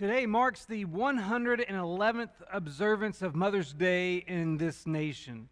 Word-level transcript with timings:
Today 0.00 0.24
marks 0.24 0.64
the 0.64 0.86
111th 0.86 2.30
observance 2.50 3.20
of 3.20 3.34
Mother's 3.34 3.74
Day 3.74 4.24
in 4.26 4.56
this 4.56 4.86
nation. 4.86 5.50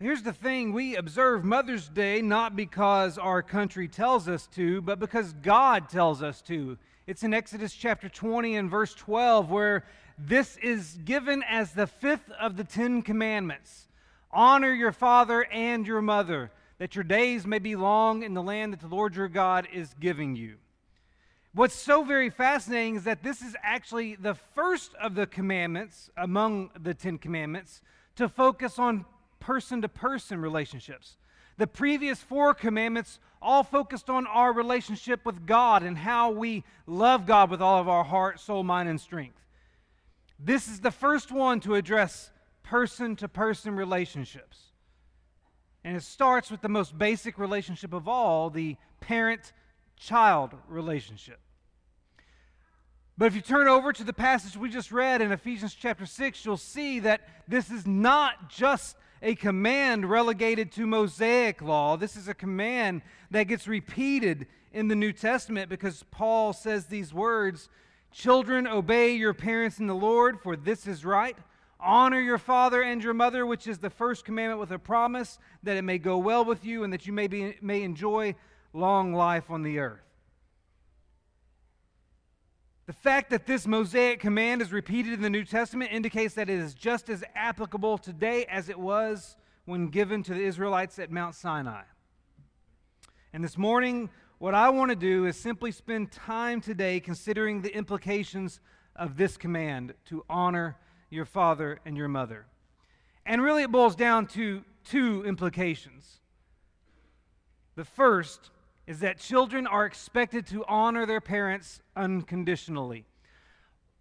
Here's 0.00 0.24
the 0.24 0.32
thing 0.32 0.72
we 0.72 0.96
observe 0.96 1.44
Mother's 1.44 1.88
Day 1.88 2.20
not 2.20 2.56
because 2.56 3.16
our 3.16 3.44
country 3.44 3.86
tells 3.86 4.26
us 4.26 4.48
to, 4.56 4.82
but 4.82 4.98
because 4.98 5.34
God 5.34 5.88
tells 5.88 6.20
us 6.20 6.42
to. 6.48 6.78
It's 7.06 7.22
in 7.22 7.32
Exodus 7.32 7.72
chapter 7.72 8.08
20 8.08 8.56
and 8.56 8.68
verse 8.68 8.92
12 8.92 9.52
where 9.52 9.84
this 10.18 10.56
is 10.56 10.98
given 11.04 11.44
as 11.48 11.70
the 11.70 11.86
fifth 11.86 12.28
of 12.40 12.56
the 12.56 12.64
Ten 12.64 13.02
Commandments 13.02 13.86
Honor 14.32 14.72
your 14.72 14.90
father 14.90 15.44
and 15.44 15.86
your 15.86 16.02
mother, 16.02 16.50
that 16.78 16.96
your 16.96 17.04
days 17.04 17.46
may 17.46 17.60
be 17.60 17.76
long 17.76 18.24
in 18.24 18.34
the 18.34 18.42
land 18.42 18.72
that 18.72 18.80
the 18.80 18.88
Lord 18.88 19.14
your 19.14 19.28
God 19.28 19.68
is 19.72 19.94
giving 20.00 20.34
you. 20.34 20.56
What's 21.52 21.74
so 21.74 22.04
very 22.04 22.30
fascinating 22.30 22.94
is 22.94 23.04
that 23.04 23.24
this 23.24 23.42
is 23.42 23.56
actually 23.62 24.14
the 24.14 24.34
first 24.34 24.94
of 24.94 25.16
the 25.16 25.26
commandments 25.26 26.08
among 26.16 26.70
the 26.80 26.94
Ten 26.94 27.18
Commandments 27.18 27.82
to 28.16 28.28
focus 28.28 28.78
on 28.78 29.04
person 29.40 29.82
to 29.82 29.88
person 29.88 30.40
relationships. 30.40 31.16
The 31.56 31.66
previous 31.66 32.20
four 32.20 32.54
commandments 32.54 33.18
all 33.42 33.64
focused 33.64 34.08
on 34.08 34.26
our 34.28 34.52
relationship 34.52 35.26
with 35.26 35.44
God 35.44 35.82
and 35.82 35.98
how 35.98 36.30
we 36.30 36.62
love 36.86 37.26
God 37.26 37.50
with 37.50 37.60
all 37.60 37.80
of 37.80 37.88
our 37.88 38.04
heart, 38.04 38.38
soul, 38.38 38.62
mind, 38.62 38.88
and 38.88 39.00
strength. 39.00 39.36
This 40.38 40.68
is 40.68 40.80
the 40.80 40.90
first 40.90 41.32
one 41.32 41.58
to 41.60 41.74
address 41.74 42.30
person 42.62 43.16
to 43.16 43.28
person 43.28 43.74
relationships. 43.74 44.58
And 45.82 45.96
it 45.96 46.02
starts 46.02 46.50
with 46.50 46.60
the 46.60 46.68
most 46.68 46.96
basic 46.96 47.38
relationship 47.38 47.92
of 47.92 48.06
all 48.06 48.50
the 48.50 48.76
parent 49.00 49.52
child 49.96 50.54
relationship. 50.68 51.40
But 53.20 53.26
if 53.26 53.34
you 53.34 53.42
turn 53.42 53.68
over 53.68 53.92
to 53.92 54.02
the 54.02 54.14
passage 54.14 54.56
we 54.56 54.70
just 54.70 54.90
read 54.90 55.20
in 55.20 55.30
Ephesians 55.30 55.74
chapter 55.74 56.06
6, 56.06 56.42
you'll 56.42 56.56
see 56.56 57.00
that 57.00 57.20
this 57.46 57.70
is 57.70 57.86
not 57.86 58.48
just 58.48 58.96
a 59.20 59.34
command 59.34 60.08
relegated 60.08 60.72
to 60.72 60.86
Mosaic 60.86 61.60
law. 61.60 61.98
This 61.98 62.16
is 62.16 62.28
a 62.28 62.34
command 62.34 63.02
that 63.30 63.42
gets 63.42 63.68
repeated 63.68 64.46
in 64.72 64.88
the 64.88 64.94
New 64.94 65.12
Testament 65.12 65.68
because 65.68 66.02
Paul 66.10 66.54
says 66.54 66.86
these 66.86 67.12
words 67.12 67.68
Children, 68.10 68.66
obey 68.66 69.12
your 69.12 69.34
parents 69.34 69.80
in 69.80 69.86
the 69.86 69.94
Lord, 69.94 70.40
for 70.40 70.56
this 70.56 70.86
is 70.86 71.04
right. 71.04 71.36
Honor 71.78 72.20
your 72.20 72.38
father 72.38 72.80
and 72.80 73.04
your 73.04 73.12
mother, 73.12 73.44
which 73.44 73.66
is 73.66 73.76
the 73.76 73.90
first 73.90 74.24
commandment 74.24 74.60
with 74.60 74.70
a 74.70 74.78
promise 74.78 75.38
that 75.62 75.76
it 75.76 75.82
may 75.82 75.98
go 75.98 76.16
well 76.16 76.46
with 76.46 76.64
you 76.64 76.84
and 76.84 76.92
that 76.94 77.06
you 77.06 77.12
may, 77.12 77.26
be, 77.26 77.54
may 77.60 77.82
enjoy 77.82 78.34
long 78.72 79.12
life 79.12 79.50
on 79.50 79.62
the 79.62 79.78
earth. 79.78 80.09
The 82.90 82.94
fact 82.94 83.30
that 83.30 83.46
this 83.46 83.68
Mosaic 83.68 84.18
command 84.18 84.60
is 84.60 84.72
repeated 84.72 85.12
in 85.12 85.22
the 85.22 85.30
New 85.30 85.44
Testament 85.44 85.92
indicates 85.92 86.34
that 86.34 86.50
it 86.50 86.58
is 86.58 86.74
just 86.74 87.08
as 87.08 87.22
applicable 87.36 87.98
today 87.98 88.46
as 88.46 88.68
it 88.68 88.76
was 88.76 89.36
when 89.64 89.90
given 89.90 90.24
to 90.24 90.34
the 90.34 90.42
Israelites 90.42 90.98
at 90.98 91.08
Mount 91.08 91.36
Sinai. 91.36 91.82
And 93.32 93.44
this 93.44 93.56
morning, 93.56 94.10
what 94.38 94.54
I 94.54 94.70
want 94.70 94.90
to 94.90 94.96
do 94.96 95.26
is 95.26 95.36
simply 95.36 95.70
spend 95.70 96.10
time 96.10 96.60
today 96.60 96.98
considering 96.98 97.62
the 97.62 97.72
implications 97.72 98.58
of 98.96 99.16
this 99.16 99.36
command 99.36 99.94
to 100.06 100.24
honor 100.28 100.76
your 101.10 101.26
father 101.26 101.78
and 101.86 101.96
your 101.96 102.08
mother. 102.08 102.46
And 103.24 103.40
really, 103.40 103.62
it 103.62 103.70
boils 103.70 103.94
down 103.94 104.26
to 104.30 104.64
two 104.82 105.22
implications. 105.24 106.18
The 107.76 107.84
first 107.84 108.50
is 108.90 108.98
that 108.98 109.20
children 109.20 109.68
are 109.68 109.86
expected 109.86 110.44
to 110.48 110.64
honor 110.64 111.06
their 111.06 111.20
parents 111.20 111.80
unconditionally. 111.94 113.04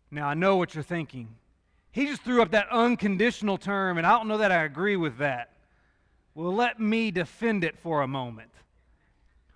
Now, 0.09 0.27
I 0.27 0.33
know 0.33 0.57
what 0.57 0.73
you're 0.73 0.83
thinking. 0.83 1.35
He 1.91 2.07
just 2.07 2.23
threw 2.23 2.41
up 2.41 2.49
that 2.51 2.65
unconditional 2.71 3.59
term, 3.59 3.99
and 3.99 4.07
I 4.07 4.17
don't 4.17 4.27
know 4.27 4.39
that 4.39 4.51
I 4.51 4.63
agree 4.63 4.95
with 4.95 5.19
that. 5.19 5.53
Well, 6.33 6.55
let 6.55 6.79
me 6.79 7.11
defend 7.11 7.63
it 7.63 7.77
for 7.77 8.01
a 8.01 8.07
moment. 8.07 8.49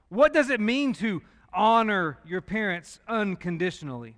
What 0.10 0.34
does 0.34 0.52
it 0.52 0.60
mean 0.60 0.94
to 0.94 1.24
honor 1.52 2.20
your 2.24 2.42
parents 2.42 3.00
unconditionally? 3.08 4.18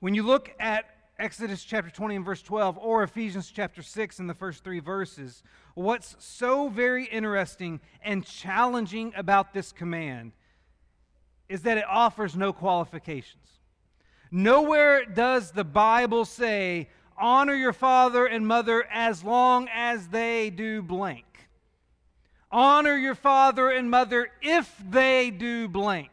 When 0.00 0.12
you 0.12 0.22
look 0.22 0.54
at 0.60 0.84
Exodus 1.18 1.64
chapter 1.64 1.90
20 1.90 2.16
and 2.16 2.24
verse 2.24 2.42
12, 2.42 2.78
or 2.78 3.02
Ephesians 3.02 3.50
chapter 3.52 3.82
6 3.82 4.20
in 4.20 4.28
the 4.28 4.34
first 4.34 4.62
three 4.62 4.78
verses, 4.78 5.42
what's 5.74 6.14
so 6.20 6.68
very 6.68 7.06
interesting 7.06 7.80
and 8.02 8.24
challenging 8.24 9.12
about 9.16 9.52
this 9.52 9.72
command 9.72 10.30
is 11.48 11.62
that 11.62 11.76
it 11.76 11.84
offers 11.88 12.36
no 12.36 12.52
qualifications. 12.52 13.48
Nowhere 14.30 15.04
does 15.06 15.50
the 15.50 15.64
Bible 15.64 16.24
say, 16.24 16.88
honor 17.16 17.54
your 17.54 17.72
father 17.72 18.24
and 18.24 18.46
mother 18.46 18.86
as 18.88 19.24
long 19.24 19.68
as 19.74 20.06
they 20.08 20.50
do 20.50 20.82
blank. 20.82 21.24
Honor 22.52 22.96
your 22.96 23.16
father 23.16 23.70
and 23.70 23.90
mother 23.90 24.30
if 24.40 24.72
they 24.88 25.30
do 25.30 25.66
blank. 25.66 26.10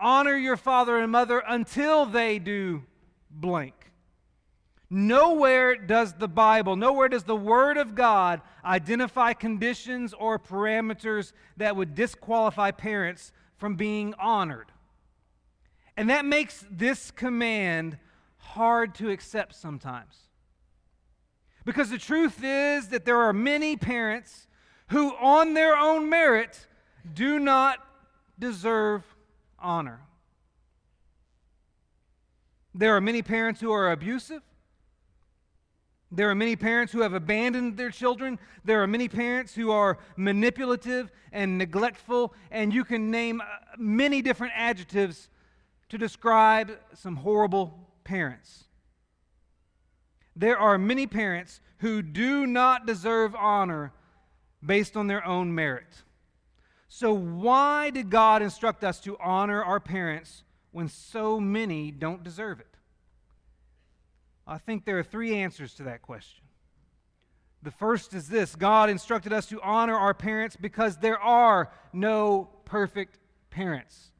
Honor 0.00 0.36
your 0.36 0.56
father 0.56 0.98
and 0.98 1.12
mother 1.12 1.42
until 1.46 2.06
they 2.06 2.38
do 2.38 2.82
blank. 3.34 3.74
Nowhere 4.90 5.76
does 5.76 6.14
the 6.14 6.28
Bible, 6.28 6.76
nowhere 6.76 7.08
does 7.08 7.24
the 7.24 7.34
Word 7.34 7.76
of 7.76 7.94
God 7.94 8.42
identify 8.64 9.32
conditions 9.32 10.14
or 10.14 10.38
parameters 10.38 11.32
that 11.56 11.74
would 11.74 11.94
disqualify 11.94 12.70
parents 12.70 13.32
from 13.56 13.74
being 13.74 14.14
honored. 14.18 14.70
And 15.96 16.10
that 16.10 16.24
makes 16.24 16.64
this 16.70 17.10
command 17.10 17.98
hard 18.36 18.94
to 18.96 19.10
accept 19.10 19.54
sometimes. 19.54 20.16
Because 21.64 21.90
the 21.90 21.98
truth 21.98 22.40
is 22.44 22.88
that 22.88 23.04
there 23.04 23.20
are 23.22 23.32
many 23.32 23.76
parents 23.76 24.46
who, 24.88 25.14
on 25.16 25.54
their 25.54 25.76
own 25.76 26.08
merit, 26.10 26.66
do 27.14 27.38
not 27.38 27.78
deserve 28.38 29.02
honor. 29.58 30.00
There 32.74 32.96
are 32.96 33.00
many 33.00 33.22
parents 33.22 33.60
who 33.60 33.72
are 33.72 33.92
abusive. 33.92 34.42
There 36.10 36.30
are 36.30 36.34
many 36.34 36.56
parents 36.56 36.92
who 36.92 37.00
have 37.00 37.12
abandoned 37.12 37.76
their 37.76 37.90
children. 37.90 38.38
There 38.64 38.82
are 38.82 38.86
many 38.86 39.08
parents 39.08 39.54
who 39.54 39.70
are 39.70 39.98
manipulative 40.16 41.10
and 41.32 41.58
neglectful, 41.58 42.34
and 42.50 42.72
you 42.72 42.84
can 42.84 43.10
name 43.10 43.40
uh, 43.40 43.44
many 43.78 44.22
different 44.22 44.52
adjectives 44.56 45.28
to 45.88 45.98
describe 45.98 46.78
some 46.94 47.16
horrible 47.16 47.90
parents. 48.04 48.64
There 50.36 50.58
are 50.58 50.78
many 50.78 51.06
parents 51.06 51.60
who 51.78 52.02
do 52.02 52.46
not 52.46 52.86
deserve 52.86 53.34
honor 53.34 53.92
based 54.64 54.96
on 54.96 55.06
their 55.06 55.24
own 55.24 55.54
merit. 55.54 56.02
So, 56.88 57.12
why 57.12 57.90
did 57.90 58.10
God 58.10 58.40
instruct 58.40 58.84
us 58.84 59.00
to 59.00 59.16
honor 59.18 59.62
our 59.62 59.80
parents 59.80 60.44
when 60.74 60.88
so 60.88 61.38
many 61.38 61.92
don't 61.92 62.24
deserve 62.24 62.58
it? 62.58 62.66
I 64.44 64.58
think 64.58 64.84
there 64.84 64.98
are 64.98 65.04
three 65.04 65.36
answers 65.36 65.72
to 65.74 65.84
that 65.84 66.02
question. 66.02 66.42
The 67.62 67.70
first 67.70 68.12
is 68.12 68.28
this 68.28 68.56
God 68.56 68.90
instructed 68.90 69.32
us 69.32 69.46
to 69.46 69.60
honor 69.62 69.96
our 69.96 70.14
parents 70.14 70.56
because 70.56 70.96
there 70.96 71.18
are 71.18 71.70
no 71.92 72.50
perfect 72.64 73.20
parents. 73.50 74.10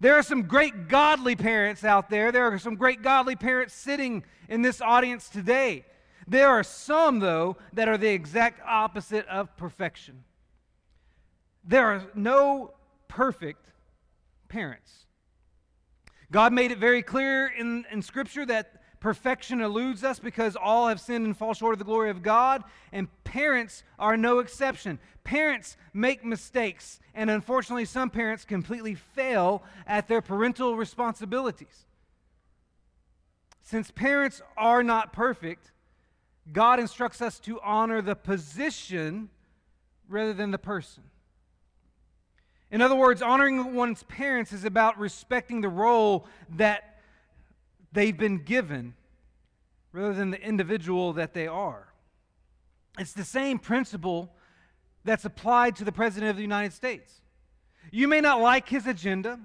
There 0.00 0.16
are 0.16 0.24
some 0.24 0.42
great 0.42 0.88
godly 0.88 1.36
parents 1.36 1.84
out 1.84 2.10
there. 2.10 2.32
There 2.32 2.52
are 2.52 2.58
some 2.58 2.74
great 2.74 3.00
godly 3.00 3.36
parents 3.36 3.72
sitting 3.72 4.24
in 4.48 4.62
this 4.62 4.80
audience 4.80 5.28
today. 5.28 5.84
There 6.26 6.48
are 6.48 6.64
some, 6.64 7.20
though, 7.20 7.58
that 7.74 7.88
are 7.88 7.96
the 7.96 8.08
exact 8.08 8.60
opposite 8.66 9.26
of 9.28 9.56
perfection. 9.56 10.24
There 11.62 11.86
are 11.86 12.02
no 12.16 12.74
perfect 13.06 13.70
parents. 14.48 15.06
God 16.30 16.52
made 16.52 16.70
it 16.70 16.78
very 16.78 17.02
clear 17.02 17.48
in, 17.48 17.84
in 17.90 18.02
Scripture 18.02 18.46
that 18.46 18.80
perfection 19.00 19.60
eludes 19.60 20.04
us 20.04 20.18
because 20.18 20.56
all 20.56 20.88
have 20.88 21.00
sinned 21.00 21.26
and 21.26 21.36
fall 21.36 21.54
short 21.54 21.72
of 21.72 21.78
the 21.78 21.84
glory 21.84 22.10
of 22.10 22.22
God, 22.22 22.62
and 22.92 23.08
parents 23.24 23.82
are 23.98 24.16
no 24.16 24.38
exception. 24.38 24.98
Parents 25.24 25.76
make 25.92 26.24
mistakes, 26.24 27.00
and 27.14 27.30
unfortunately, 27.30 27.86
some 27.86 28.10
parents 28.10 28.44
completely 28.44 28.94
fail 28.94 29.64
at 29.86 30.06
their 30.06 30.20
parental 30.20 30.76
responsibilities. 30.76 31.86
Since 33.62 33.90
parents 33.90 34.42
are 34.56 34.82
not 34.82 35.12
perfect, 35.12 35.72
God 36.52 36.78
instructs 36.80 37.22
us 37.22 37.38
to 37.40 37.60
honor 37.60 38.02
the 38.02 38.16
position 38.16 39.30
rather 40.08 40.32
than 40.32 40.50
the 40.50 40.58
person. 40.58 41.04
In 42.70 42.82
other 42.82 42.94
words, 42.94 43.20
honoring 43.22 43.74
one's 43.74 44.02
parents 44.04 44.52
is 44.52 44.64
about 44.64 44.98
respecting 44.98 45.60
the 45.60 45.68
role 45.68 46.26
that 46.56 47.00
they've 47.92 48.16
been 48.16 48.38
given 48.38 48.94
rather 49.92 50.14
than 50.14 50.30
the 50.30 50.40
individual 50.40 51.12
that 51.14 51.34
they 51.34 51.46
are. 51.46 51.88
It's 52.98 53.12
the 53.12 53.24
same 53.24 53.58
principle 53.58 54.32
that's 55.04 55.24
applied 55.24 55.76
to 55.76 55.84
the 55.84 55.92
President 55.92 56.30
of 56.30 56.36
the 56.36 56.42
United 56.42 56.72
States. 56.72 57.20
You 57.90 58.06
may 58.06 58.20
not 58.20 58.40
like 58.40 58.68
his 58.68 58.86
agenda. 58.86 59.40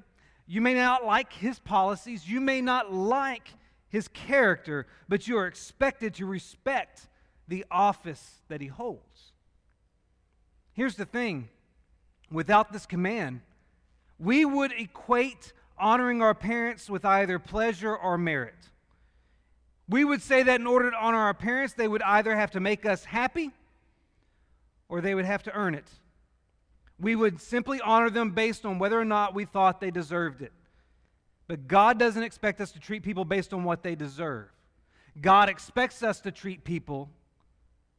You 0.48 0.62
may 0.62 0.76
not 0.76 1.06
like 1.06 1.34
his 1.34 1.60
policies, 1.60 2.30
you 2.30 2.40
may 2.40 2.62
not 2.62 2.94
like 2.94 3.54
his 3.90 4.08
character, 4.08 4.86
but 5.10 5.28
you 5.28 5.38
are 5.38 5.48
expected 5.48 6.14
to 6.16 6.26
respect 6.26 7.08
the 7.48 7.66
office 7.72 8.42
that 8.48 8.62
he 8.62 8.68
holds. 8.68 9.32
Here's 10.74 10.96
the 10.96 11.06
thing 11.06 11.50
without 12.32 12.72
this 12.72 12.86
command, 12.86 13.42
we 14.20 14.46
would 14.46 14.72
equate 14.72 15.54
honoring 15.78 16.22
our 16.22 16.34
parents 16.34 16.90
with 16.90 17.06
either 17.06 17.40
pleasure 17.40 17.96
or 17.96 18.18
merit. 18.18 18.56
We 19.88 20.04
would 20.04 20.22
say 20.22 20.44
that 20.44 20.60
in 20.60 20.68
order 20.68 20.92
to 20.92 20.98
honor 20.98 21.20
our 21.20 21.34
parents, 21.34 21.74
they 21.74 21.88
would 21.88 22.02
either 22.02 22.36
have 22.36 22.52
to 22.52 22.60
make 22.60 22.86
us 22.86 23.06
happy 23.06 23.52
or 24.90 25.02
they 25.02 25.14
would 25.14 25.26
have 25.26 25.44
to 25.44 25.54
earn 25.54 25.76
it. 25.76 25.88
We 27.00 27.16
would 27.16 27.42
simply 27.42 27.82
honor 27.82 28.10
them 28.10 28.32
based 28.32 28.66
on 28.66 28.80
whether 28.80 29.00
or 29.00 29.06
not 29.06 29.36
we 29.36 29.46
thought 29.46 29.82
they 29.82 29.92
deserved 29.92 30.42
it. 30.42 30.54
But 31.48 31.68
God 31.68 32.00
doesn't 32.00 32.24
expect 32.24 32.62
us 32.62 32.72
to 32.72 32.80
treat 32.80 33.04
people 33.04 33.26
based 33.26 33.54
on 33.54 33.64
what 33.64 33.84
they 33.84 33.96
deserve. 33.96 34.48
God 35.22 35.50
expects 35.50 36.02
us 36.04 36.20
to 36.22 36.32
treat 36.32 36.64
people 36.64 37.10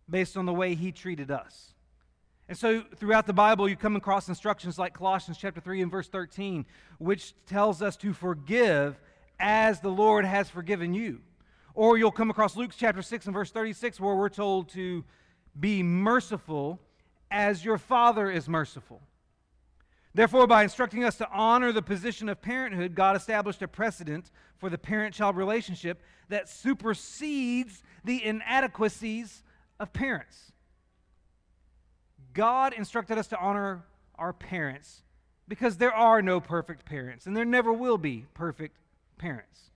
based 0.08 0.36
on 0.36 0.46
the 0.46 0.52
way 0.52 0.74
He 0.74 0.92
treated 0.92 1.30
us. 1.30 1.74
And 2.48 2.56
so 2.56 2.82
throughout 2.96 3.26
the 3.26 3.32
Bible, 3.32 3.68
you 3.68 3.76
come 3.76 3.96
across 3.96 4.28
instructions 4.28 4.78
like 4.78 4.94
Colossians 4.94 5.36
chapter 5.38 5.60
3 5.60 5.82
and 5.82 5.90
verse 5.90 6.08
13, 6.08 6.64
which 6.98 7.34
tells 7.46 7.82
us 7.82 7.96
to 7.96 8.12
forgive 8.12 9.00
as 9.40 9.80
the 9.80 9.90
Lord 9.90 10.24
has 10.24 10.48
forgiven 10.48 10.94
you. 10.94 11.20
Or 11.74 11.98
you'll 11.98 12.12
come 12.12 12.30
across 12.30 12.56
Luke 12.56 12.70
chapter 12.76 13.02
6 13.02 13.26
and 13.26 13.34
verse 13.34 13.50
36, 13.50 14.00
where 14.00 14.14
we're 14.14 14.28
told 14.28 14.68
to 14.70 15.04
be 15.58 15.82
merciful 15.82 16.80
as 17.30 17.64
your 17.64 17.78
Father 17.78 18.30
is 18.30 18.48
merciful. 18.48 19.02
Therefore, 20.14 20.46
by 20.46 20.62
instructing 20.62 21.04
us 21.04 21.18
to 21.18 21.28
honor 21.30 21.72
the 21.72 21.82
position 21.82 22.30
of 22.30 22.40
parenthood, 22.40 22.94
God 22.94 23.16
established 23.16 23.60
a 23.60 23.68
precedent 23.68 24.30
for 24.56 24.70
the 24.70 24.78
parent 24.78 25.14
child 25.14 25.36
relationship 25.36 26.00
that 26.30 26.48
supersedes 26.48 27.82
the 28.04 28.24
inadequacies 28.24 29.42
of 29.78 29.92
parents. 29.92 30.52
God 32.36 32.74
instructed 32.74 33.16
us 33.16 33.28
to 33.28 33.38
honor 33.38 33.82
our 34.16 34.34
parents 34.34 35.02
because 35.48 35.78
there 35.78 35.94
are 35.94 36.20
no 36.20 36.38
perfect 36.38 36.84
parents, 36.84 37.26
and 37.26 37.34
there 37.34 37.46
never 37.46 37.72
will 37.72 37.96
be 37.96 38.26
perfect 38.34 38.76
parents. 39.16 39.70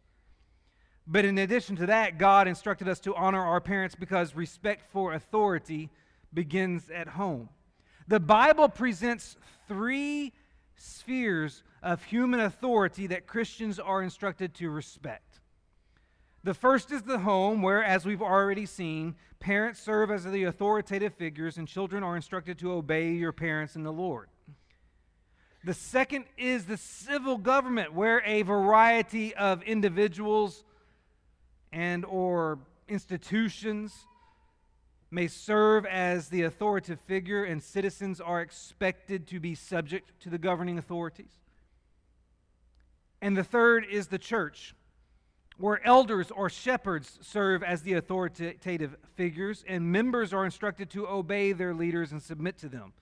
But 1.06 1.24
in 1.24 1.38
addition 1.38 1.76
to 1.76 1.86
that, 1.86 2.18
God 2.18 2.46
instructed 2.46 2.86
us 2.86 3.00
to 3.00 3.14
honor 3.14 3.42
our 3.42 3.62
parents 3.62 3.94
because 3.94 4.34
respect 4.34 4.92
for 4.92 5.14
authority 5.14 5.88
begins 6.34 6.90
at 6.90 7.08
home. 7.08 7.48
The 8.08 8.20
Bible 8.20 8.68
presents 8.68 9.38
three 9.66 10.34
spheres 10.76 11.62
of 11.82 12.04
human 12.04 12.40
authority 12.40 13.06
that 13.06 13.26
Christians 13.26 13.78
are 13.78 14.02
instructed 14.02 14.52
to 14.56 14.68
respect. 14.68 15.29
The 16.42 16.54
first 16.54 16.90
is 16.90 17.02
the 17.02 17.18
home, 17.18 17.60
where, 17.60 17.84
as 17.84 18.06
we've 18.06 18.22
already 18.22 18.64
seen, 18.64 19.16
parents 19.40 19.80
serve 19.80 20.10
as 20.10 20.24
the 20.24 20.44
authoritative 20.44 21.14
figures 21.14 21.58
and 21.58 21.68
children 21.68 22.02
are 22.02 22.16
instructed 22.16 22.58
to 22.60 22.72
obey 22.72 23.12
your 23.12 23.32
parents 23.32 23.76
in 23.76 23.82
the 23.82 23.92
Lord. 23.92 24.28
The 25.64 25.74
second 25.74 26.24
is 26.38 26.64
the 26.64 26.78
civil 26.78 27.36
government, 27.36 27.92
where 27.92 28.22
a 28.24 28.40
variety 28.42 29.34
of 29.34 29.62
individuals 29.62 30.64
and 31.72 32.06
or 32.06 32.58
institutions 32.88 34.06
may 35.10 35.28
serve 35.28 35.84
as 35.84 36.28
the 36.28 36.42
authoritative 36.42 37.00
figure, 37.00 37.44
and 37.44 37.62
citizens 37.62 38.20
are 38.20 38.40
expected 38.40 39.26
to 39.26 39.40
be 39.40 39.54
subject 39.54 40.18
to 40.20 40.30
the 40.30 40.38
governing 40.38 40.78
authorities. 40.78 41.32
And 43.20 43.36
the 43.36 43.44
third 43.44 43.84
is 43.90 44.06
the 44.06 44.18
church, 44.18 44.74
where 45.60 45.86
elders 45.86 46.30
or 46.30 46.48
shepherds 46.48 47.18
serve 47.20 47.62
as 47.62 47.82
the 47.82 47.92
authoritative 47.92 48.96
figures, 49.14 49.62
and 49.68 49.92
members 49.92 50.32
are 50.32 50.46
instructed 50.46 50.88
to 50.88 51.06
obey 51.06 51.52
their 51.52 51.74
leaders 51.74 52.12
and 52.12 52.22
submit 52.22 52.56
to 52.56 52.68
them. 52.68 52.94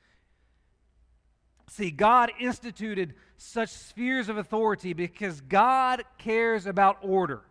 See, 1.71 1.93
God 1.93 2.33
instituted 2.41 3.15
such 3.37 3.69
spheres 3.69 4.29
of 4.29 4.39
authority 4.39 4.93
because 4.93 5.41
God 5.41 6.03
cares 6.19 6.67
about 6.67 6.99
order. 7.03 7.43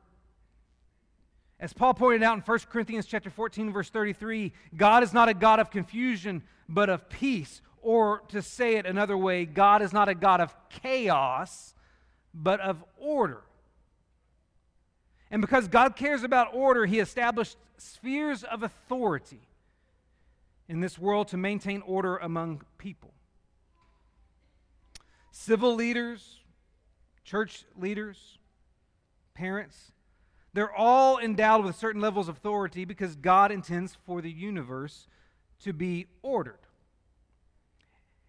As 1.58 1.72
Paul 1.72 1.94
pointed 1.94 2.24
out 2.24 2.36
in 2.36 2.42
1 2.42 2.60
Corinthians 2.70 3.06
chapter 3.06 3.30
14 3.30 3.72
verse 3.72 3.90
33, 3.90 4.52
God 4.76 5.04
is 5.04 5.14
not 5.14 5.30
a 5.30 5.34
God 5.34 5.60
of 5.60 5.72
confusion, 5.72 6.44
but 6.68 6.90
of 6.90 7.08
peace. 7.10 7.62
Or 7.82 8.24
to 8.30 8.42
say 8.42 8.76
it 8.76 8.86
another 8.86 9.18
way, 9.18 9.46
God 9.46 9.82
is 9.82 9.94
not 9.94 10.10
a 10.10 10.16
God 10.16 10.42
of 10.42 10.54
chaos, 10.70 11.74
but 12.34 12.60
of 12.60 12.84
order. 12.98 13.42
And 15.30 15.42
because 15.42 15.68
God 15.68 15.96
cares 15.96 16.24
about 16.24 16.54
order, 16.54 16.86
he 16.86 17.00
established 17.00 17.58
spheres 17.78 18.44
of 18.44 18.64
authority 18.64 19.42
in 20.68 20.80
this 20.80 20.98
world 20.98 21.28
to 21.30 21.38
maintain 21.38 21.82
order 21.82 22.18
among 22.18 22.64
people. 22.78 23.14
Civil 25.32 25.76
leaders, 25.76 26.40
church 27.24 27.66
leaders, 27.78 28.38
parents, 29.34 29.92
they're 30.54 30.74
all 30.74 31.20
endowed 31.20 31.64
with 31.64 31.76
certain 31.76 32.02
levels 32.02 32.28
of 32.28 32.38
authority 32.38 32.86
because 32.86 33.16
God 33.16 33.52
intends 33.52 33.96
for 34.06 34.22
the 34.22 34.32
universe 34.32 35.08
to 35.62 35.74
be 35.74 36.08
ordered. 36.22 36.60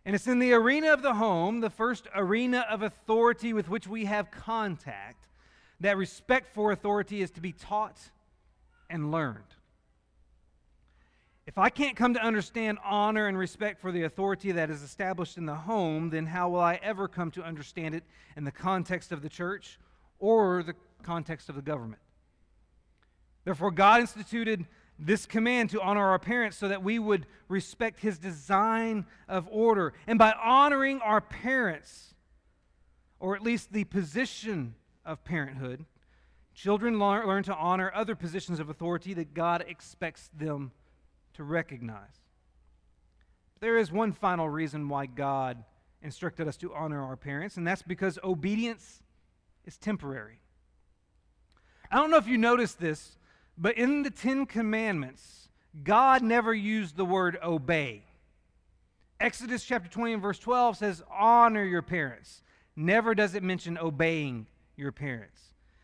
And 0.04 0.14
it's 0.14 0.26
in 0.26 0.38
the 0.38 0.52
arena 0.52 0.92
of 0.92 1.02
the 1.02 1.14
home, 1.14 1.60
the 1.60 1.70
first 1.70 2.06
arena 2.14 2.66
of 2.68 2.82
authority 2.82 3.52
with 3.52 3.68
which 3.68 3.86
we 3.86 4.06
have 4.06 4.30
contact, 4.30 5.27
that 5.80 5.96
respect 5.96 6.54
for 6.54 6.72
authority 6.72 7.22
is 7.22 7.30
to 7.32 7.40
be 7.40 7.52
taught 7.52 7.98
and 8.90 9.10
learned. 9.10 9.44
If 11.46 11.56
I 11.56 11.70
can't 11.70 11.96
come 11.96 12.12
to 12.12 12.22
understand 12.22 12.78
honor 12.84 13.26
and 13.26 13.38
respect 13.38 13.80
for 13.80 13.90
the 13.90 14.02
authority 14.02 14.52
that 14.52 14.68
is 14.68 14.82
established 14.82 15.38
in 15.38 15.46
the 15.46 15.54
home, 15.54 16.10
then 16.10 16.26
how 16.26 16.50
will 16.50 16.60
I 16.60 16.78
ever 16.82 17.08
come 17.08 17.30
to 17.32 17.42
understand 17.42 17.94
it 17.94 18.04
in 18.36 18.44
the 18.44 18.52
context 18.52 19.12
of 19.12 19.22
the 19.22 19.30
church 19.30 19.78
or 20.18 20.62
the 20.62 20.74
context 21.02 21.48
of 21.48 21.54
the 21.54 21.62
government? 21.62 22.02
Therefore, 23.44 23.70
God 23.70 24.02
instituted 24.02 24.66
this 24.98 25.24
command 25.24 25.70
to 25.70 25.80
honor 25.80 26.10
our 26.10 26.18
parents 26.18 26.58
so 26.58 26.68
that 26.68 26.82
we 26.82 26.98
would 26.98 27.24
respect 27.48 28.00
his 28.00 28.18
design 28.18 29.06
of 29.26 29.48
order. 29.50 29.94
And 30.06 30.18
by 30.18 30.32
honoring 30.32 31.00
our 31.00 31.22
parents, 31.22 32.14
or 33.20 33.34
at 33.34 33.42
least 33.42 33.72
the 33.72 33.84
position 33.84 34.74
of 35.08 35.24
parenthood, 35.24 35.86
children 36.54 36.98
learn 36.98 37.42
to 37.44 37.56
honor 37.56 37.90
other 37.94 38.14
positions 38.14 38.60
of 38.60 38.68
authority 38.68 39.14
that 39.14 39.32
God 39.32 39.64
expects 39.66 40.30
them 40.36 40.70
to 41.34 41.42
recognize. 41.42 42.20
There 43.60 43.78
is 43.78 43.90
one 43.90 44.12
final 44.12 44.48
reason 44.48 44.88
why 44.88 45.06
God 45.06 45.64
instructed 46.02 46.46
us 46.46 46.56
to 46.58 46.74
honor 46.74 47.02
our 47.02 47.16
parents, 47.16 47.56
and 47.56 47.66
that's 47.66 47.82
because 47.82 48.18
obedience 48.22 49.02
is 49.64 49.78
temporary. 49.78 50.40
I 51.90 51.96
don't 51.96 52.10
know 52.10 52.18
if 52.18 52.28
you 52.28 52.38
noticed 52.38 52.78
this, 52.78 53.16
but 53.56 53.78
in 53.78 54.02
the 54.02 54.10
Ten 54.10 54.46
Commandments, 54.46 55.48
God 55.82 56.22
never 56.22 56.54
used 56.54 56.96
the 56.96 57.04
word 57.04 57.38
obey. 57.42 58.04
Exodus 59.18 59.64
chapter 59.64 59.88
20 59.88 60.12
and 60.12 60.22
verse 60.22 60.38
12 60.38 60.76
says, 60.76 61.02
Honor 61.10 61.64
your 61.64 61.82
parents. 61.82 62.42
Never 62.76 63.14
does 63.14 63.34
it 63.34 63.42
mention 63.42 63.76
obeying 63.76 64.46
your 64.78 64.92
parents. 64.92 65.40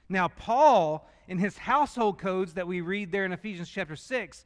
Now, 0.09 0.29
Paul, 0.29 1.09
in 1.29 1.39
his 1.39 1.59
household 1.59 2.19
codes 2.19 2.55
that 2.55 2.67
we 2.67 2.81
read 2.81 3.11
there 3.11 3.25
in 3.25 3.33
Ephesians 3.33 3.69
chapter 3.69 3.97
6, 3.97 4.45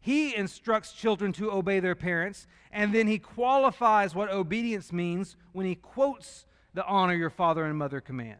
he 0.00 0.34
instructs 0.34 0.92
children 0.92 1.32
to 1.34 1.52
obey 1.52 1.80
their 1.80 1.94
parents, 1.94 2.46
and 2.72 2.94
then 2.94 3.06
he 3.06 3.18
qualifies 3.18 4.14
what 4.14 4.30
obedience 4.30 4.92
means 4.92 5.36
when 5.52 5.66
he 5.66 5.74
quotes 5.74 6.46
the 6.72 6.86
honor 6.86 7.14
your 7.14 7.30
father 7.30 7.64
and 7.64 7.76
mother 7.76 8.00
command. 8.00 8.38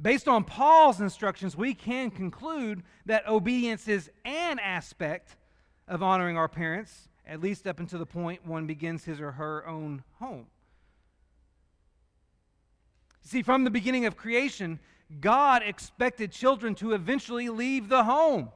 Based 0.00 0.26
on 0.26 0.42
Paul's 0.42 1.00
instructions, 1.00 1.56
we 1.56 1.74
can 1.74 2.10
conclude 2.10 2.82
that 3.06 3.28
obedience 3.28 3.86
is 3.86 4.10
an 4.24 4.58
aspect 4.58 5.36
of 5.86 6.02
honoring 6.02 6.36
our 6.36 6.48
parents, 6.48 7.08
at 7.26 7.40
least 7.40 7.68
up 7.68 7.78
until 7.78 8.00
the 8.00 8.06
point 8.06 8.44
one 8.44 8.66
begins 8.66 9.04
his 9.04 9.20
or 9.20 9.32
her 9.32 9.66
own 9.66 10.02
home. 10.18 10.46
See, 13.22 13.42
from 13.42 13.64
the 13.64 13.70
beginning 13.70 14.06
of 14.06 14.16
creation, 14.16 14.78
God 15.20 15.62
expected 15.62 16.32
children 16.32 16.74
to 16.76 16.92
eventually 16.92 17.48
leave 17.48 17.88
the 17.88 18.04
home. 18.04 18.50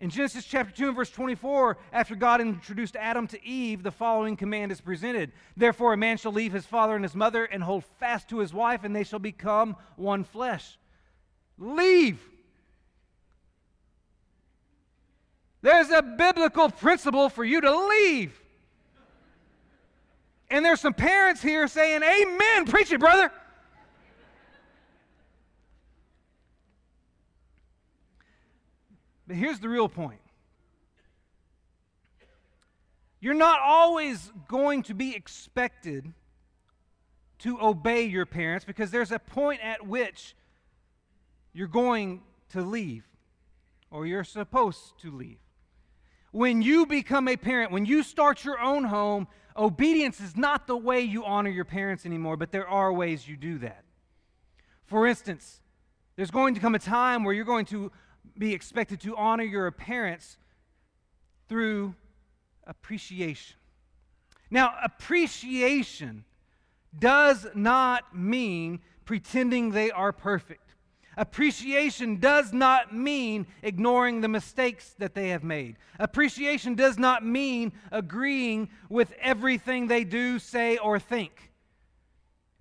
In 0.00 0.10
Genesis 0.10 0.44
chapter 0.44 0.74
2 0.74 0.88
and 0.88 0.96
verse 0.96 1.10
24, 1.10 1.78
after 1.92 2.16
God 2.16 2.40
introduced 2.40 2.96
Adam 2.96 3.26
to 3.28 3.42
Eve, 3.46 3.82
the 3.82 3.92
following 3.92 4.36
command 4.36 4.72
is 4.72 4.80
presented. 4.80 5.32
Therefore, 5.56 5.92
a 5.92 5.96
man 5.96 6.16
shall 6.16 6.32
leave 6.32 6.52
his 6.52 6.66
father 6.66 6.96
and 6.96 7.04
his 7.04 7.14
mother 7.14 7.44
and 7.44 7.62
hold 7.62 7.84
fast 8.00 8.28
to 8.28 8.40
his 8.40 8.52
wife, 8.52 8.84
and 8.84 8.94
they 8.94 9.04
shall 9.04 9.20
become 9.20 9.76
one 9.96 10.24
flesh. 10.24 10.78
Leave. 11.58 12.20
There's 15.62 15.90
a 15.90 16.02
biblical 16.02 16.68
principle 16.68 17.28
for 17.28 17.44
you 17.44 17.60
to 17.60 17.86
leave. 17.86 18.38
And 20.50 20.64
there's 20.64 20.80
some 20.80 20.92
parents 20.92 21.40
here 21.40 21.66
saying, 21.68 22.02
Amen, 22.02 22.66
preach 22.66 22.92
it, 22.92 23.00
brother. 23.00 23.32
But 29.26 29.36
here's 29.36 29.60
the 29.60 29.68
real 29.68 29.88
point 29.88 30.20
you're 33.20 33.32
not 33.32 33.60
always 33.60 34.30
going 34.48 34.82
to 34.82 34.94
be 34.94 35.16
expected 35.16 36.12
to 37.38 37.58
obey 37.58 38.04
your 38.04 38.26
parents 38.26 38.66
because 38.66 38.90
there's 38.90 39.12
a 39.12 39.18
point 39.18 39.60
at 39.62 39.86
which 39.86 40.36
you're 41.54 41.66
going 41.66 42.20
to 42.50 42.60
leave 42.60 43.04
or 43.90 44.04
you're 44.04 44.24
supposed 44.24 44.98
to 45.00 45.10
leave. 45.10 45.38
When 46.32 46.60
you 46.60 46.84
become 46.84 47.28
a 47.28 47.36
parent, 47.36 47.70
when 47.70 47.86
you 47.86 48.02
start 48.02 48.44
your 48.44 48.60
own 48.60 48.84
home, 48.84 49.28
obedience 49.56 50.20
is 50.20 50.36
not 50.36 50.66
the 50.66 50.76
way 50.76 51.00
you 51.00 51.24
honor 51.24 51.48
your 51.48 51.64
parents 51.64 52.04
anymore, 52.04 52.36
but 52.36 52.52
there 52.52 52.68
are 52.68 52.92
ways 52.92 53.26
you 53.26 53.36
do 53.36 53.56
that. 53.58 53.84
For 54.84 55.06
instance, 55.06 55.62
there's 56.16 56.30
going 56.30 56.54
to 56.54 56.60
come 56.60 56.74
a 56.74 56.78
time 56.78 57.24
where 57.24 57.32
you're 57.32 57.44
going 57.44 57.66
to 57.66 57.90
be 58.36 58.52
expected 58.52 59.00
to 59.02 59.16
honor 59.16 59.44
your 59.44 59.70
parents 59.70 60.36
through 61.48 61.94
appreciation. 62.66 63.56
Now, 64.50 64.74
appreciation 64.82 66.24
does 66.98 67.46
not 67.54 68.16
mean 68.16 68.80
pretending 69.04 69.70
they 69.70 69.90
are 69.90 70.12
perfect. 70.12 70.60
Appreciation 71.16 72.16
does 72.16 72.52
not 72.52 72.94
mean 72.94 73.46
ignoring 73.62 74.20
the 74.20 74.28
mistakes 74.28 74.94
that 74.98 75.14
they 75.14 75.28
have 75.28 75.44
made. 75.44 75.76
Appreciation 75.98 76.74
does 76.74 76.98
not 76.98 77.24
mean 77.24 77.72
agreeing 77.92 78.68
with 78.88 79.12
everything 79.20 79.86
they 79.86 80.04
do, 80.04 80.38
say, 80.38 80.76
or 80.76 80.98
think. 80.98 81.52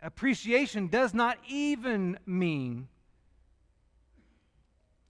Appreciation 0.02 0.88
does 0.88 1.14
not 1.14 1.38
even 1.48 2.20
mean 2.26 2.88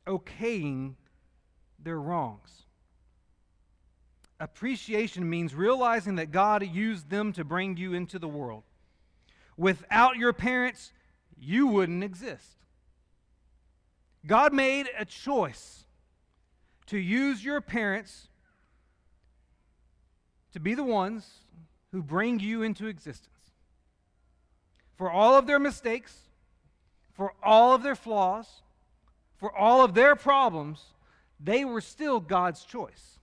okaying 0.07 0.95
their 1.79 1.99
wrongs. 1.99 2.63
Appreciation 4.39 5.29
means 5.29 5.55
realizing 5.55 6.15
that 6.15 6.31
God 6.31 6.65
used 6.65 7.09
them 7.09 7.31
to 7.33 7.43
bring 7.43 7.77
you 7.77 7.93
into 7.93 8.19
the 8.19 8.27
world. 8.27 8.63
Without 9.55 10.17
your 10.17 10.33
parents, 10.33 10.91
you 11.37 11.67
wouldn't 11.67 12.03
exist. 12.03 12.57
God 14.25 14.53
made 14.53 14.89
a 14.97 15.05
choice 15.05 15.85
to 16.87 16.97
use 16.97 17.43
your 17.43 17.61
parents 17.61 18.27
to 20.53 20.59
be 20.59 20.75
the 20.75 20.83
ones 20.83 21.29
who 21.91 22.01
bring 22.01 22.39
you 22.39 22.61
into 22.61 22.87
existence. 22.87 23.29
For 24.95 25.09
all 25.09 25.37
of 25.37 25.47
their 25.47 25.59
mistakes, 25.59 26.15
for 27.13 27.33
all 27.43 27.73
of 27.73 27.83
their 27.83 27.95
flaws, 27.95 28.61
for 29.43 29.53
all 29.53 29.83
of 29.83 29.93
their 29.93 30.15
problems, 30.15 30.81
they 31.37 31.65
were 31.65 31.81
still 31.81 32.21
God's 32.21 32.63
choice. 32.63 33.19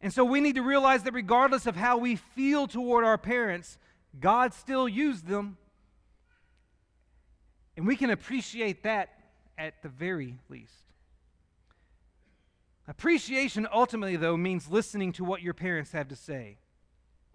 And 0.00 0.10
so 0.10 0.24
we 0.24 0.40
need 0.40 0.54
to 0.54 0.62
realize 0.62 1.02
that 1.02 1.12
regardless 1.12 1.66
of 1.66 1.76
how 1.76 1.98
we 1.98 2.16
feel 2.16 2.66
toward 2.66 3.04
our 3.04 3.18
parents, 3.18 3.76
God 4.18 4.54
still 4.54 4.88
used 4.88 5.26
them. 5.26 5.58
And 7.76 7.86
we 7.86 7.96
can 7.96 8.08
appreciate 8.08 8.84
that 8.84 9.10
at 9.58 9.82
the 9.82 9.90
very 9.90 10.38
least. 10.48 10.72
Appreciation 12.88 13.68
ultimately, 13.70 14.16
though, 14.16 14.38
means 14.38 14.70
listening 14.70 15.12
to 15.12 15.24
what 15.24 15.42
your 15.42 15.52
parents 15.52 15.92
have 15.92 16.08
to 16.08 16.16
say. 16.16 16.56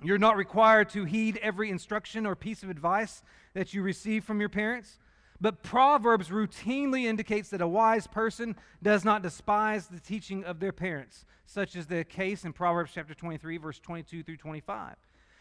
You're 0.01 0.17
not 0.17 0.37
required 0.37 0.89
to 0.89 1.05
heed 1.05 1.39
every 1.43 1.69
instruction 1.69 2.25
or 2.25 2.35
piece 2.35 2.63
of 2.63 2.71
advice 2.71 3.21
that 3.53 3.75
you 3.75 3.83
receive 3.83 4.23
from 4.23 4.39
your 4.39 4.49
parents, 4.49 4.97
but 5.41 5.63
Proverbs 5.63 6.29
routinely 6.29 7.05
indicates 7.05 7.49
that 7.49 7.61
a 7.61 7.67
wise 7.67 8.05
person 8.05 8.55
does 8.83 9.03
not 9.03 9.23
despise 9.23 9.87
the 9.87 9.99
teaching 9.99 10.43
of 10.43 10.59
their 10.59 10.71
parents, 10.71 11.25
such 11.47 11.75
as 11.75 11.87
the 11.87 12.03
case 12.03 12.45
in 12.45 12.53
Proverbs 12.53 12.91
chapter 12.93 13.15
23, 13.15 13.57
verse 13.57 13.79
22 13.79 14.21
through 14.21 14.37
25. 14.37 14.95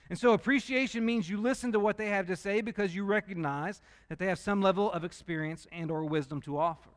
And 0.08 0.18
so 0.18 0.32
appreciation 0.32 1.04
means 1.04 1.28
you 1.28 1.36
listen 1.36 1.70
to 1.72 1.78
what 1.78 1.98
they 1.98 2.06
have 2.06 2.26
to 2.28 2.36
say 2.36 2.62
because 2.62 2.94
you 2.94 3.04
recognize 3.04 3.82
that 4.08 4.18
they 4.18 4.26
have 4.26 4.38
some 4.38 4.62
level 4.62 4.90
of 4.90 5.04
experience 5.04 5.66
and 5.70 5.90
or 5.90 6.04
wisdom 6.04 6.40
to 6.42 6.58
offer. 6.58 6.90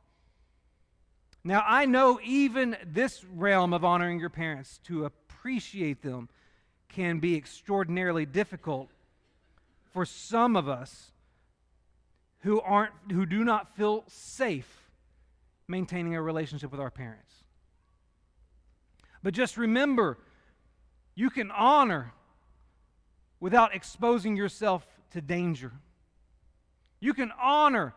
Now, 1.44 1.64
I 1.68 1.86
know 1.86 2.20
even 2.24 2.78
this 2.86 3.24
realm 3.26 3.74
of 3.74 3.84
honoring 3.84 4.20
your 4.20 4.30
parents, 4.30 4.80
to 4.86 5.06
appreciate 5.06 6.02
them, 6.02 6.30
can 6.88 7.20
be 7.20 7.36
extraordinarily 7.36 8.26
difficult 8.26 8.90
for 9.92 10.06
some 10.06 10.56
of 10.56 10.70
us 10.70 11.13
who 12.44 12.60
aren't 12.62 12.94
who 13.12 13.26
do 13.26 13.44
not 13.44 13.76
feel 13.76 14.04
safe 14.08 14.90
maintaining 15.68 16.16
a 16.16 16.22
relationship 16.22 16.72
with 16.72 16.80
our 16.80 16.92
parents. 16.92 17.34
But 19.24 19.34
just 19.34 19.58
remember, 19.58 20.18
you 21.16 21.30
can 21.30 21.52
honor 21.52 22.12
without 23.40 23.74
exposing 23.74 24.36
yourself 24.36 24.86
to 25.12 25.22
danger. 25.22 25.72
You 27.00 27.14
can 27.14 27.32
honor 27.42 27.94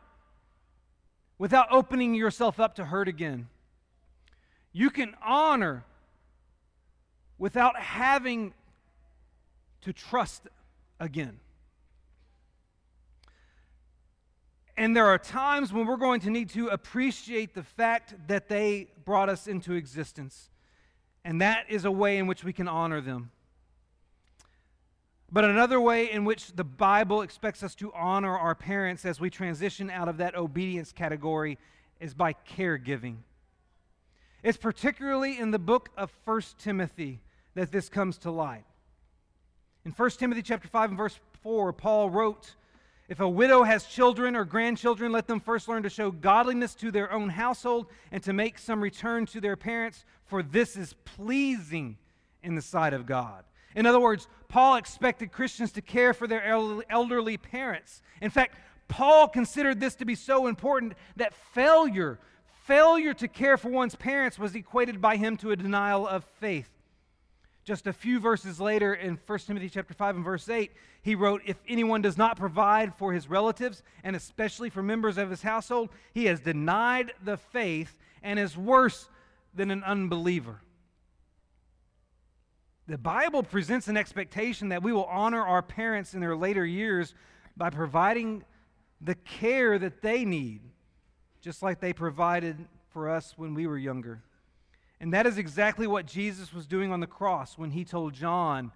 without 1.38 1.66
opening 1.72 2.14
yourself 2.14 2.60
up 2.60 2.76
to 2.76 2.84
hurt 2.84 3.08
again. 3.08 3.48
You 4.72 4.90
can 4.90 5.14
honor 5.24 5.84
without 7.38 7.78
having 7.78 8.54
to 9.82 9.92
trust 9.92 10.46
again. 11.00 11.40
And 14.76 14.94
there 14.94 15.06
are 15.06 15.18
times 15.18 15.72
when 15.72 15.86
we're 15.86 15.96
going 15.96 16.20
to 16.20 16.30
need 16.30 16.50
to 16.50 16.68
appreciate 16.68 17.54
the 17.54 17.62
fact 17.62 18.14
that 18.28 18.48
they 18.48 18.88
brought 19.04 19.28
us 19.28 19.46
into 19.46 19.72
existence. 19.72 20.50
And 21.24 21.40
that 21.40 21.64
is 21.68 21.84
a 21.84 21.90
way 21.90 22.18
in 22.18 22.26
which 22.26 22.44
we 22.44 22.52
can 22.52 22.68
honor 22.68 23.00
them. 23.00 23.30
But 25.32 25.44
another 25.44 25.80
way 25.80 26.10
in 26.10 26.24
which 26.24 26.52
the 26.52 26.64
Bible 26.64 27.22
expects 27.22 27.62
us 27.62 27.74
to 27.76 27.92
honor 27.94 28.36
our 28.36 28.54
parents 28.54 29.04
as 29.04 29.18
we 29.18 29.30
transition 29.30 29.90
out 29.90 30.08
of 30.08 30.18
that 30.18 30.36
obedience 30.36 30.92
category 30.92 31.58
is 31.98 32.14
by 32.14 32.34
caregiving. 32.34 33.16
It's 34.42 34.58
particularly 34.58 35.38
in 35.38 35.50
the 35.50 35.58
book 35.58 35.88
of 35.96 36.12
1 36.24 36.42
Timothy 36.58 37.20
that 37.54 37.72
this 37.72 37.88
comes 37.88 38.18
to 38.18 38.30
light. 38.30 38.64
In 39.84 39.90
1 39.92 40.10
Timothy 40.10 40.42
chapter 40.42 40.68
5 40.68 40.90
and 40.90 40.98
verse 40.98 41.18
4, 41.42 41.72
Paul 41.72 42.10
wrote, 42.10 42.54
if 43.08 43.20
a 43.20 43.28
widow 43.28 43.62
has 43.62 43.86
children 43.86 44.34
or 44.34 44.44
grandchildren, 44.44 45.12
let 45.12 45.26
them 45.26 45.40
first 45.40 45.68
learn 45.68 45.84
to 45.84 45.90
show 45.90 46.10
godliness 46.10 46.74
to 46.76 46.90
their 46.90 47.12
own 47.12 47.28
household 47.28 47.86
and 48.10 48.22
to 48.24 48.32
make 48.32 48.58
some 48.58 48.82
return 48.82 49.26
to 49.26 49.40
their 49.40 49.56
parents, 49.56 50.04
for 50.24 50.42
this 50.42 50.76
is 50.76 50.94
pleasing 51.04 51.98
in 52.42 52.56
the 52.56 52.62
sight 52.62 52.92
of 52.92 53.06
God. 53.06 53.44
In 53.76 53.86
other 53.86 54.00
words, 54.00 54.26
Paul 54.48 54.76
expected 54.76 55.30
Christians 55.30 55.70
to 55.72 55.82
care 55.82 56.14
for 56.14 56.26
their 56.26 56.42
elderly 56.90 57.36
parents. 57.36 58.02
In 58.20 58.30
fact, 58.30 58.56
Paul 58.88 59.28
considered 59.28 59.80
this 59.80 59.94
to 59.96 60.04
be 60.04 60.14
so 60.14 60.46
important 60.46 60.94
that 61.16 61.34
failure, 61.52 62.18
failure 62.64 63.14
to 63.14 63.28
care 63.28 63.56
for 63.56 63.68
one's 63.68 63.94
parents 63.94 64.38
was 64.38 64.54
equated 64.54 65.00
by 65.00 65.16
him 65.16 65.36
to 65.38 65.50
a 65.50 65.56
denial 65.56 66.08
of 66.08 66.24
faith. 66.40 66.70
Just 67.66 67.88
a 67.88 67.92
few 67.92 68.20
verses 68.20 68.60
later 68.60 68.94
in 68.94 69.18
1 69.26 69.38
Timothy 69.40 69.68
chapter 69.68 69.92
5 69.92 70.16
and 70.16 70.24
verse 70.24 70.48
8, 70.48 70.70
he 71.02 71.16
wrote, 71.16 71.42
If 71.44 71.56
anyone 71.68 72.00
does 72.00 72.16
not 72.16 72.36
provide 72.36 72.94
for 72.94 73.12
his 73.12 73.28
relatives, 73.28 73.82
and 74.04 74.14
especially 74.14 74.70
for 74.70 74.84
members 74.84 75.18
of 75.18 75.30
his 75.30 75.42
household, 75.42 75.88
he 76.14 76.26
has 76.26 76.38
denied 76.38 77.12
the 77.24 77.36
faith 77.36 77.98
and 78.22 78.38
is 78.38 78.56
worse 78.56 79.08
than 79.52 79.72
an 79.72 79.82
unbeliever. 79.82 80.60
The 82.86 82.98
Bible 82.98 83.42
presents 83.42 83.88
an 83.88 83.96
expectation 83.96 84.68
that 84.68 84.84
we 84.84 84.92
will 84.92 85.06
honor 85.06 85.42
our 85.42 85.62
parents 85.62 86.14
in 86.14 86.20
their 86.20 86.36
later 86.36 86.64
years 86.64 87.16
by 87.56 87.70
providing 87.70 88.44
the 89.00 89.16
care 89.16 89.76
that 89.76 90.02
they 90.02 90.24
need, 90.24 90.60
just 91.40 91.64
like 91.64 91.80
they 91.80 91.92
provided 91.92 92.64
for 92.90 93.10
us 93.10 93.34
when 93.36 93.54
we 93.54 93.66
were 93.66 93.76
younger. 93.76 94.22
And 95.00 95.12
that 95.12 95.26
is 95.26 95.38
exactly 95.38 95.86
what 95.86 96.06
Jesus 96.06 96.52
was 96.52 96.66
doing 96.66 96.92
on 96.92 97.00
the 97.00 97.06
cross 97.06 97.58
when 97.58 97.70
he 97.70 97.84
told 97.84 98.14
John, 98.14 98.72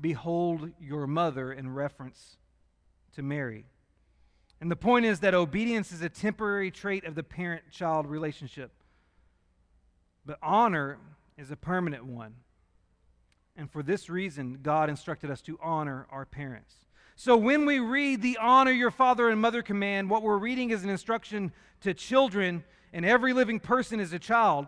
Behold 0.00 0.70
your 0.80 1.06
mother, 1.06 1.52
in 1.52 1.72
reference 1.72 2.36
to 3.14 3.22
Mary. 3.22 3.66
And 4.60 4.70
the 4.70 4.76
point 4.76 5.04
is 5.04 5.20
that 5.20 5.34
obedience 5.34 5.92
is 5.92 6.02
a 6.02 6.08
temporary 6.08 6.70
trait 6.70 7.04
of 7.04 7.14
the 7.14 7.22
parent 7.22 7.62
child 7.70 8.06
relationship, 8.06 8.70
but 10.24 10.38
honor 10.42 10.98
is 11.36 11.50
a 11.50 11.56
permanent 11.56 12.04
one. 12.04 12.34
And 13.56 13.70
for 13.70 13.82
this 13.82 14.08
reason, 14.08 14.60
God 14.62 14.88
instructed 14.88 15.30
us 15.30 15.42
to 15.42 15.58
honor 15.62 16.06
our 16.10 16.24
parents. 16.24 16.74
So 17.16 17.36
when 17.36 17.66
we 17.66 17.78
read 17.78 18.22
the 18.22 18.38
honor 18.38 18.70
your 18.70 18.90
father 18.90 19.28
and 19.28 19.40
mother 19.40 19.62
command, 19.62 20.08
what 20.08 20.22
we're 20.22 20.38
reading 20.38 20.70
is 20.70 20.82
an 20.82 20.90
instruction 20.90 21.52
to 21.82 21.92
children, 21.92 22.64
and 22.92 23.04
every 23.04 23.32
living 23.32 23.60
person 23.60 24.00
is 24.00 24.12
a 24.12 24.18
child. 24.18 24.66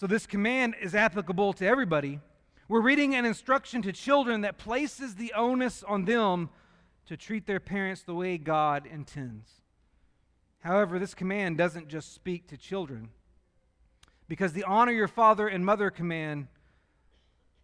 So 0.00 0.06
this 0.06 0.26
command 0.26 0.76
is 0.80 0.94
applicable 0.94 1.52
to 1.52 1.66
everybody. 1.66 2.20
We're 2.68 2.80
reading 2.80 3.14
an 3.14 3.26
instruction 3.26 3.82
to 3.82 3.92
children 3.92 4.40
that 4.40 4.56
places 4.56 5.16
the 5.16 5.34
onus 5.34 5.82
on 5.82 6.06
them 6.06 6.48
to 7.04 7.18
treat 7.18 7.44
their 7.44 7.60
parents 7.60 8.00
the 8.00 8.14
way 8.14 8.38
God 8.38 8.86
intends. 8.86 9.60
However, 10.60 10.98
this 10.98 11.12
command 11.12 11.58
doesn't 11.58 11.88
just 11.88 12.14
speak 12.14 12.48
to 12.48 12.56
children, 12.56 13.10
because 14.26 14.54
the 14.54 14.64
honor 14.64 14.92
your 14.92 15.06
father 15.06 15.46
and 15.46 15.66
mother 15.66 15.90
command 15.90 16.46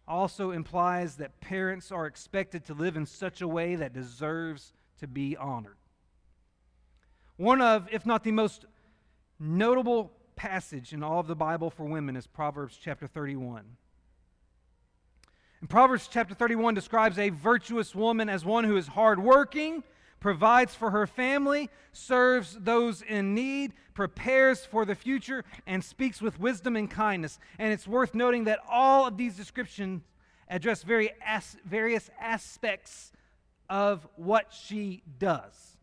also 0.07 0.51
implies 0.51 1.15
that 1.15 1.41
parents 1.41 1.91
are 1.91 2.05
expected 2.05 2.65
to 2.65 2.75
live 2.75 2.95
in 2.95 3.07
such 3.07 3.41
a 3.41 3.47
way 3.47 3.73
that 3.73 3.93
deserves 3.93 4.73
to 4.99 5.07
be 5.07 5.35
honored. 5.35 5.77
One 7.35 7.63
of, 7.63 7.87
if 7.91 8.05
not 8.05 8.23
the 8.23 8.31
most 8.31 8.65
notable 9.39 10.11
passage 10.37 10.93
in 10.93 11.03
all 11.03 11.19
of 11.19 11.27
the 11.27 11.35
Bible 11.35 11.69
for 11.69 11.83
women 11.83 12.15
is 12.15 12.27
Proverbs 12.27 12.79
chapter 12.81 13.07
31. 13.07 13.65
And 15.59 15.69
Proverbs 15.69 16.07
chapter 16.09 16.33
31 16.33 16.75
describes 16.75 17.17
a 17.17 17.29
virtuous 17.29 17.93
woman 17.93 18.29
as 18.29 18.45
one 18.45 18.63
who 18.63 18.77
is 18.77 18.87
hardworking, 18.87 19.83
provides 20.19 20.75
for 20.75 20.91
her 20.91 21.07
family, 21.07 21.69
serves 21.91 22.55
those 22.59 23.01
in 23.01 23.33
need, 23.33 23.73
prepares 23.93 24.65
for 24.65 24.85
the 24.85 24.95
future, 24.95 25.43
and 25.65 25.83
speaks 25.83 26.21
with 26.21 26.39
wisdom 26.39 26.75
and 26.75 26.89
kindness. 26.89 27.39
And 27.57 27.73
it's 27.73 27.87
worth 27.87 28.13
noting 28.13 28.45
that 28.45 28.59
all 28.69 29.07
of 29.07 29.17
these 29.17 29.35
descriptions 29.35 30.03
address 30.47 30.83
very 30.83 31.11
various 31.65 32.09
aspects 32.21 33.11
of 33.69 34.07
what 34.15 34.53
she 34.53 35.01
does. 35.19 35.76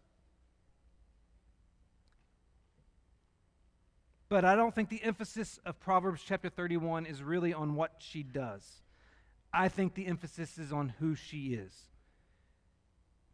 But 4.29 4.45
I 4.45 4.57
don't 4.57 4.75
think 4.75 4.89
the 4.89 5.03
emphasis 5.03 5.61
of 5.65 5.79
Proverbs 5.81 6.23
chapter 6.25 6.49
31 6.49 7.07
is 7.07 7.23
really 7.23 7.53
on 7.53 7.75
what 7.75 7.93
she 7.99 8.23
does. 8.23 8.83
I 9.53 9.69
think 9.69 9.95
the 9.95 10.07
emphasis 10.07 10.59
is 10.59 10.73
on 10.73 10.95
who 10.99 11.15
she 11.15 11.55
is. 11.55 11.73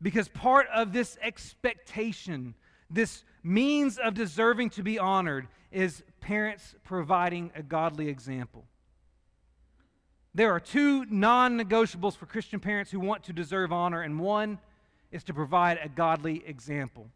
Because 0.03 0.29
part 0.29 0.67
of 0.75 0.93
this 0.93 1.17
expectation, 1.23 2.55
this 2.91 3.25
means 3.43 3.99
of 3.99 4.15
deserving 4.15 4.71
to 4.71 4.83
be 4.83 4.99
honored, 4.99 5.47
is 5.71 6.03
parents 6.21 6.75
providing 6.85 7.51
a 7.55 7.63
godly 7.63 8.09
example. 8.09 8.65
There 10.35 10.53
are 10.53 10.61
two 10.61 11.05
non 11.07 11.59
negotiables 11.59 12.17
for 12.17 12.27
Christian 12.27 12.61
parents 12.61 12.91
who 12.91 13.01
want 13.01 13.25
to 13.25 13.33
deserve 13.33 13.73
honor, 13.73 14.03
and 14.03 14.21
one 14.21 14.59
is 15.11 15.25
to 15.25 15.35
provide 15.35 15.79
a 15.83 15.89
godly 15.89 16.43
example. 16.47 17.09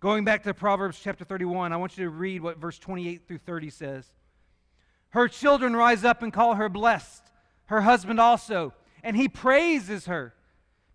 Going 0.00 0.24
back 0.24 0.42
to 0.42 0.52
Proverbs 0.52 1.00
chapter 1.02 1.24
31, 1.24 1.72
I 1.72 1.76
want 1.76 1.96
you 1.96 2.04
to 2.04 2.10
read 2.10 2.42
what 2.42 2.58
verse 2.58 2.78
28 2.78 3.26
through 3.26 3.38
30 3.38 3.70
says. 3.70 4.06
Her 5.10 5.26
children 5.26 5.74
rise 5.74 6.04
up 6.04 6.22
and 6.22 6.32
call 6.32 6.54
her 6.54 6.68
blessed, 6.68 7.22
her 7.66 7.80
husband 7.80 8.20
also, 8.20 8.74
and 9.02 9.16
he 9.16 9.28
praises 9.28 10.04
her. 10.04 10.34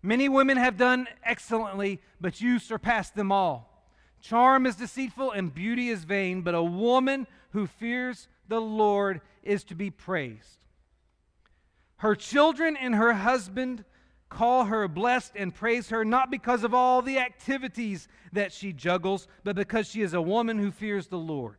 Many 0.02 0.28
women 0.28 0.56
have 0.56 0.76
done 0.76 1.08
excellently, 1.24 2.00
but 2.20 2.40
you 2.40 2.60
surpass 2.60 3.10
them 3.10 3.32
all. 3.32 3.88
Charm 4.20 4.66
is 4.66 4.76
deceitful 4.76 5.32
and 5.32 5.52
beauty 5.52 5.88
is 5.88 6.04
vain, 6.04 6.42
but 6.42 6.54
a 6.54 6.62
woman 6.62 7.26
who 7.50 7.66
fears 7.66 8.28
the 8.46 8.60
Lord 8.60 9.20
is 9.42 9.64
to 9.64 9.74
be 9.74 9.90
praised. 9.90 10.64
Her 11.96 12.14
children 12.14 12.76
and 12.76 12.94
her 12.94 13.14
husband 13.14 13.84
call 14.32 14.64
her 14.64 14.88
blessed 14.88 15.32
and 15.36 15.54
praise 15.54 15.90
her 15.90 16.04
not 16.04 16.30
because 16.30 16.64
of 16.64 16.72
all 16.72 17.02
the 17.02 17.18
activities 17.18 18.08
that 18.32 18.50
she 18.50 18.72
juggles, 18.72 19.28
but 19.44 19.54
because 19.54 19.86
she 19.86 20.00
is 20.00 20.14
a 20.14 20.22
woman 20.22 20.58
who 20.58 20.70
fears 20.70 21.08
the 21.08 21.18
Lord. 21.18 21.56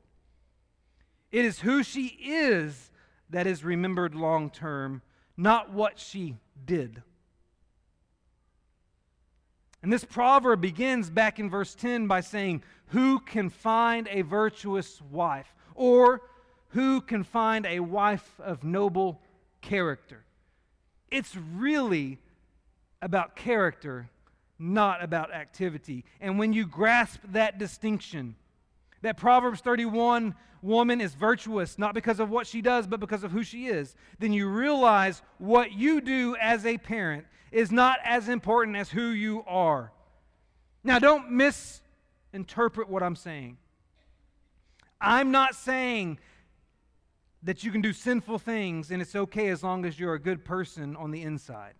It 1.32 1.46
is 1.46 1.60
who 1.60 1.84
she 1.84 2.08
is 2.08 2.92
that 3.30 3.46
is 3.46 3.64
remembered 3.64 4.16
long 4.16 4.50
term, 4.50 5.04
not 5.38 5.72
what 5.72 6.00
she 6.00 6.38
did. 6.66 7.04
And 9.84 9.94
this 9.94 10.06
proverb 10.06 10.62
begins 10.62 11.10
back 11.10 11.40
in 11.40 11.50
verse 11.50 11.76
10 11.76 12.08
by 12.08 12.22
saying, 12.22 12.64
Who 12.88 13.20
can 13.20 13.50
find 13.50 14.08
a 14.10 14.22
virtuous 14.22 15.02
wife? 15.12 15.54
Or, 15.76 16.22
Who 16.70 17.02
can 17.02 17.24
find 17.24 17.66
a 17.66 17.82
wife 17.82 18.40
of 18.40 18.64
noble 18.64 19.22
character? 19.62 20.24
It's 21.12 21.36
really 21.36 22.18
about 23.04 23.36
character, 23.36 24.10
not 24.58 25.04
about 25.04 25.34
activity. 25.34 26.06
And 26.22 26.40
when 26.40 26.54
you 26.54 26.66
grasp 26.66 27.20
that 27.32 27.60
distinction, 27.60 28.36
that 29.02 29.18
Proverbs 29.18 29.60
31 29.60 30.34
woman 30.62 31.02
is 31.02 31.14
virtuous 31.14 31.78
not 31.78 31.94
because 31.94 32.22
of 32.22 32.30
what 32.30 32.48
she 32.48 32.62
does, 32.62 32.88
but 32.88 33.00
because 33.02 33.24
of 33.24 33.32
who 33.32 33.44
she 33.44 33.68
is, 33.68 33.96
then 34.20 34.32
you 34.32 34.48
realize 34.48 35.22
what 35.38 35.74
you 35.74 36.00
do 36.00 36.36
as 36.40 36.66
a 36.66 36.78
parent 36.78 37.26
is 37.52 37.72
not 37.72 38.00
as 38.04 38.30
important 38.30 38.78
as 38.78 38.90
who 38.90 39.10
you 39.10 39.44
are. 39.46 39.92
Now, 40.84 41.00
don't 41.00 41.32
misinterpret 41.32 42.90
what 42.90 43.04
I'm 43.04 43.16
saying. 43.16 43.58
I'm 45.00 45.32
not 45.32 45.54
saying 45.54 46.20
that 47.44 47.64
you 47.64 47.72
can 47.72 47.82
do 47.82 47.92
sinful 47.92 48.40
things 48.40 48.90
and 48.90 49.02
it's 49.02 49.16
okay 49.16 49.50
as 49.50 49.62
long 49.64 49.84
as 49.84 50.00
you're 50.00 50.14
a 50.14 50.20
good 50.20 50.46
person 50.46 50.96
on 50.96 51.12
the 51.12 51.22
inside. 51.22 51.74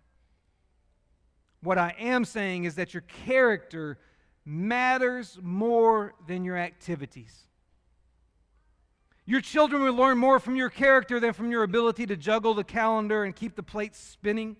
What 1.64 1.78
I 1.78 1.94
am 1.98 2.26
saying 2.26 2.64
is 2.64 2.74
that 2.74 2.92
your 2.92 3.04
character 3.24 3.98
matters 4.44 5.38
more 5.42 6.12
than 6.26 6.44
your 6.44 6.58
activities. 6.58 7.34
Your 9.24 9.40
children 9.40 9.82
will 9.82 9.94
learn 9.94 10.18
more 10.18 10.38
from 10.38 10.56
your 10.56 10.68
character 10.68 11.18
than 11.18 11.32
from 11.32 11.50
your 11.50 11.62
ability 11.62 12.04
to 12.06 12.16
juggle 12.16 12.52
the 12.52 12.64
calendar 12.64 13.24
and 13.24 13.34
keep 13.34 13.56
the 13.56 13.62
plates 13.62 13.98
spinning. 13.98 14.56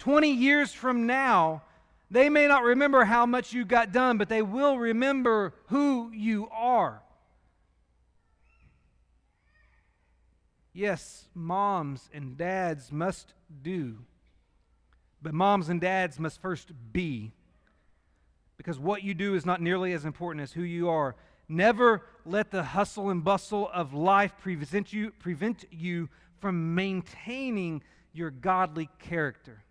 20 0.00 0.28
years 0.28 0.72
from 0.72 1.06
now, 1.06 1.62
they 2.10 2.28
may 2.28 2.48
not 2.48 2.64
remember 2.64 3.04
how 3.04 3.24
much 3.24 3.52
you 3.52 3.64
got 3.64 3.92
done, 3.92 4.18
but 4.18 4.28
they 4.28 4.42
will 4.42 4.76
remember 4.76 5.54
who 5.66 6.10
you 6.10 6.48
are. 6.50 7.00
Yes, 10.72 11.28
moms 11.32 12.10
and 12.12 12.36
dads 12.36 12.90
must 12.90 13.34
do 13.62 13.98
but 15.22 15.34
moms 15.34 15.68
and 15.68 15.80
dads 15.80 16.18
must 16.18 16.40
first 16.40 16.72
be. 16.92 17.32
Because 18.56 18.78
what 18.78 19.02
you 19.02 19.14
do 19.14 19.34
is 19.34 19.46
not 19.46 19.60
nearly 19.60 19.92
as 19.92 20.04
important 20.04 20.42
as 20.42 20.52
who 20.52 20.62
you 20.62 20.88
are. 20.88 21.14
Never 21.48 22.02
let 22.24 22.50
the 22.50 22.62
hustle 22.62 23.10
and 23.10 23.24
bustle 23.24 23.70
of 23.72 23.94
life 23.94 24.32
prevent 24.40 24.92
you, 24.92 25.12
prevent 25.12 25.64
you 25.70 26.08
from 26.40 26.74
maintaining 26.74 27.82
your 28.12 28.30
godly 28.30 28.88
character. 28.98 29.62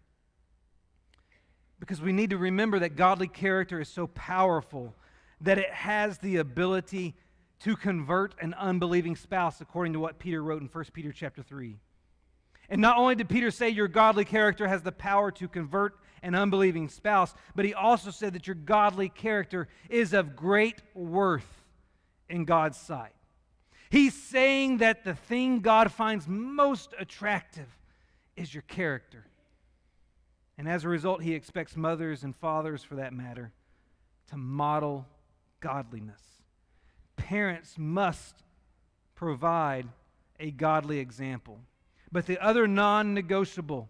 Because 1.79 2.01
we 2.01 2.11
need 2.11 2.31
to 2.31 2.37
remember 2.37 2.79
that 2.79 2.95
godly 2.95 3.27
character 3.27 3.79
is 3.79 3.89
so 3.89 4.07
powerful 4.07 4.95
that 5.41 5.59
it 5.59 5.69
has 5.69 6.17
the 6.17 6.37
ability 6.37 7.13
to 7.59 7.75
convert 7.75 8.33
an 8.41 8.53
unbelieving 8.55 9.15
spouse, 9.15 9.61
according 9.61 9.93
to 9.93 9.99
what 9.99 10.19
Peter 10.19 10.41
wrote 10.41 10.61
in 10.61 10.67
1 10.67 10.85
Peter 10.93 11.11
chapter 11.11 11.43
3. 11.43 11.77
And 12.69 12.81
not 12.81 12.97
only 12.97 13.15
did 13.15 13.29
Peter 13.29 13.51
say 13.51 13.69
your 13.69 13.87
godly 13.87 14.25
character 14.25 14.67
has 14.67 14.81
the 14.81 14.91
power 14.91 15.31
to 15.31 15.47
convert 15.47 15.97
an 16.21 16.35
unbelieving 16.35 16.89
spouse, 16.89 17.33
but 17.55 17.65
he 17.65 17.73
also 17.73 18.11
said 18.11 18.33
that 18.33 18.47
your 18.47 18.55
godly 18.55 19.09
character 19.09 19.67
is 19.89 20.13
of 20.13 20.35
great 20.35 20.81
worth 20.93 21.63
in 22.29 22.45
God's 22.45 22.77
sight. 22.77 23.13
He's 23.89 24.13
saying 24.13 24.77
that 24.77 25.05
the 25.05 25.15
thing 25.15 25.61
God 25.61 25.91
finds 25.91 26.27
most 26.27 26.93
attractive 26.99 27.67
is 28.35 28.53
your 28.53 28.63
character. 28.63 29.25
And 30.57 30.67
as 30.67 30.83
a 30.83 30.89
result, 30.89 31.21
he 31.21 31.33
expects 31.33 31.77
mothers 31.77 32.23
and 32.23 32.35
fathers, 32.35 32.83
for 32.83 32.95
that 32.95 33.13
matter, 33.13 33.53
to 34.29 34.37
model 34.37 35.05
godliness. 35.59 36.21
Parents 37.15 37.75
must 37.77 38.43
provide 39.15 39.87
a 40.39 40.51
godly 40.51 40.99
example. 40.99 41.59
But 42.11 42.25
the 42.25 42.39
other 42.43 42.67
non 42.67 43.13
negotiable 43.13 43.89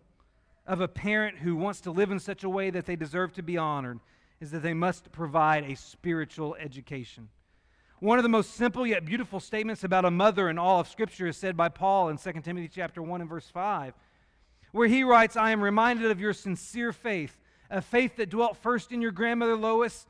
of 0.65 0.82
a 0.82 0.88
parent 0.88 1.38
who 1.38 1.56
wants 1.56 1.82
to 1.82 1.91
live 1.91 2.12
in 2.12 2.19
such 2.19 2.43
a 2.43 2.49
way 2.49 2.69
that 2.69 2.86
they 2.86 2.95
deserve 2.95 3.34
to 3.34 3.43
be 3.43 3.58
honored 3.58 3.99
is 4.39 4.51
that 4.51 4.60
they 4.60 4.73
must 4.73 5.12
provide 5.12 5.63
a 5.63 5.75
spiritual 5.75 6.56
education. 6.56 7.30
One 7.99 8.19
of 8.19 8.23
the 8.23 8.30
most 8.30 8.53
simple 8.53 8.86
yet 8.86 9.06
beautiful 9.06 9.39
statements 9.39 9.84
about 9.84 10.06
a 10.06 10.12
mother 10.12 10.49
in 10.49 10.60
all 10.60 10.80
of 10.80 10.88
Scripture 10.88 11.27
is 11.27 11.38
said 11.38 11.58
by 11.58 11.69
Paul 11.69 12.10
in 12.10 12.17
2 12.17 12.34
Timothy 12.43 12.67
chapter 12.67 13.01
1 13.01 13.21
and 13.21 13.30
verse 13.30 13.49
5, 13.49 13.93
where 14.71 14.88
he 14.88 15.03
writes, 15.03 15.36
I 15.36 15.49
am 15.49 15.62
reminded 15.62 16.12
of 16.12 16.19
your 16.19 16.34
sincere 16.34 16.91
faith, 16.91 17.39
a 17.71 17.82
faith 17.82 18.17
that 18.17 18.30
dwelt 18.30 18.58
first 18.58 18.91
in 18.91 19.01
your 19.01 19.12
grandmother 19.12 19.56
Lois 19.56 20.06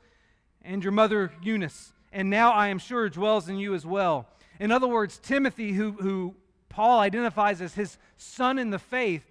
and 0.60 0.82
your 0.82 0.92
mother 0.92 1.32
Eunice, 1.42 1.94
and 2.12 2.28
now 2.28 2.52
I 2.52 2.68
am 2.68 2.78
sure 2.78 3.08
dwells 3.08 3.48
in 3.48 3.56
you 3.56 3.74
as 3.74 3.86
well. 3.86 4.28
In 4.60 4.70
other 4.70 4.88
words, 4.88 5.18
Timothy, 5.18 5.72
who, 5.72 5.92
who 5.92 6.34
Paul 6.68 7.00
identifies 7.00 7.60
as 7.60 7.74
his 7.74 7.98
son 8.16 8.58
in 8.58 8.70
the 8.70 8.78
faith, 8.78 9.24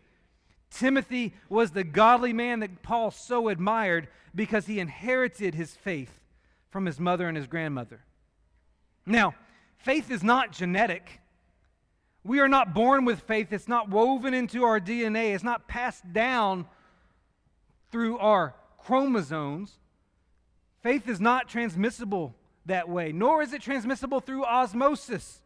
Timothy 0.70 1.34
was 1.50 1.72
the 1.72 1.84
godly 1.84 2.34
man 2.34 2.60
that 2.60 2.84
Paul 2.84 3.12
so 3.12 3.48
admired 3.48 4.08
because 4.36 4.66
he 4.66 4.80
inherited 4.80 5.56
his 5.56 5.76
faith 5.76 6.20
from 6.70 6.86
his 6.86 7.00
mother 7.00 7.28
and 7.28 7.38
his 7.38 7.48
grandmother. 7.48 8.02
Now, 9.06 9.36
faith 9.78 10.12
is 10.12 10.24
not 10.24 10.52
genetic. 10.52 11.22
We 12.24 12.40
are 12.40 12.50
not 12.50 12.74
born 12.74 13.06
with 13.06 13.22
faith. 13.22 13.54
It's 13.54 13.70
not 13.70 13.90
woven 13.90 14.34
into 14.34 14.64
our 14.64 14.80
DNA. 14.80 15.34
It's 15.34 15.44
not 15.44 15.68
passed 15.68 16.12
down 16.12 16.66
through 17.92 18.18
our 18.18 18.54
chromosomes. 18.78 19.78
Faith 20.84 21.08
is 21.08 21.22
not 21.22 21.48
transmissible 21.48 22.36
that 22.66 22.90
way, 22.90 23.12
nor 23.14 23.42
is 23.42 23.54
it 23.54 23.62
transmissible 23.62 24.20
through 24.20 24.44
osmosis. 24.44 25.42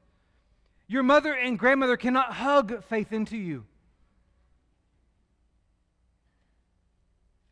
Your 0.91 1.04
mother 1.04 1.34
and 1.34 1.58
grandmother 1.58 1.95
cannot 1.95 2.34
hug 2.34 2.84
faith 2.84 3.13
into 3.13 3.38
you. 3.38 3.63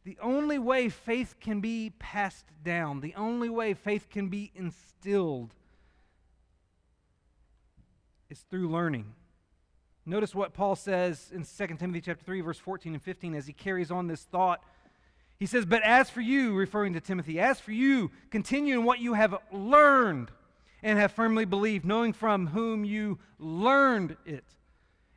The 0.04 0.17
only 0.21 0.60
way 0.60 0.89
faith 0.89 1.38
can 1.39 1.62
be 1.62 1.93
passed 1.99 2.47
down, 2.65 2.99
the 2.99 3.15
only 3.15 3.47
way 3.47 3.73
faith 3.73 4.10
can 4.10 4.28
be 4.28 4.52
instilled 4.56 5.54
is 8.30 8.43
through 8.49 8.69
learning. 8.71 9.13
Notice 10.06 10.36
what 10.36 10.54
Paul 10.54 10.75
says 10.75 11.32
in 11.34 11.45
2 11.45 11.75
Timothy 11.78 12.02
chapter 12.02 12.25
3 12.25 12.41
verse 12.41 12.60
14 12.60 12.93
and 12.93 13.02
15 13.02 13.36
as 13.36 13.47
he 13.47 13.54
carries 13.54 13.89
on 13.89 14.08
this 14.08 14.23
thought. 14.23 14.62
He 15.38 15.45
says, 15.45 15.65
"But 15.65 15.82
as 15.84 16.10
for 16.10 16.19
you, 16.19 16.58
referring 16.58 16.91
to 16.91 16.99
Timothy, 16.99 17.39
as 17.39 17.62
for 17.62 17.71
you, 17.71 18.12
continue 18.32 18.78
in 18.78 18.84
what 18.84 18.99
you 18.99 19.13
have 19.13 19.38
learned 19.49 20.30
and 20.82 21.00
have 21.00 21.12
firmly 21.12 21.46
believed, 21.46 21.86
knowing 21.86 22.13
from 22.13 22.48
whom 22.48 22.86
you 22.86 23.20
learned 23.38 24.18
it." 24.26 24.46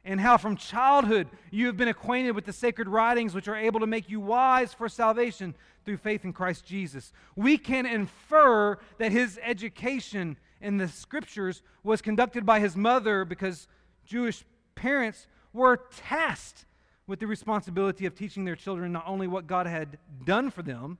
and 0.04 0.20
how 0.20 0.36
from 0.36 0.56
childhood 0.56 1.28
you 1.50 1.66
have 1.66 1.76
been 1.76 1.88
acquainted 1.88 2.32
with 2.32 2.44
the 2.44 2.52
sacred 2.52 2.88
writings 2.88 3.34
which 3.34 3.48
are 3.48 3.56
able 3.56 3.80
to 3.80 3.86
make 3.86 4.10
you 4.10 4.20
wise 4.20 4.74
for 4.74 4.88
salvation 4.88 5.54
through 5.84 5.96
faith 5.96 6.24
in 6.24 6.32
Christ 6.32 6.64
Jesus. 6.64 7.12
We 7.36 7.58
can 7.58 7.86
infer 7.86 8.78
that 8.98 9.12
his 9.12 9.38
education 9.42 10.36
in 10.60 10.76
the 10.76 10.88
scriptures 10.88 11.62
was 11.82 12.02
conducted 12.02 12.44
by 12.46 12.60
his 12.60 12.76
mother 12.76 13.24
because 13.24 13.68
Jewish 14.04 14.44
parents 14.74 15.26
were 15.52 15.76
tasked 15.96 16.64
with 17.06 17.20
the 17.20 17.26
responsibility 17.26 18.06
of 18.06 18.14
teaching 18.14 18.44
their 18.44 18.56
children 18.56 18.92
not 18.92 19.04
only 19.06 19.26
what 19.26 19.46
God 19.46 19.66
had 19.66 19.98
done 20.24 20.50
for 20.50 20.62
them, 20.62 20.98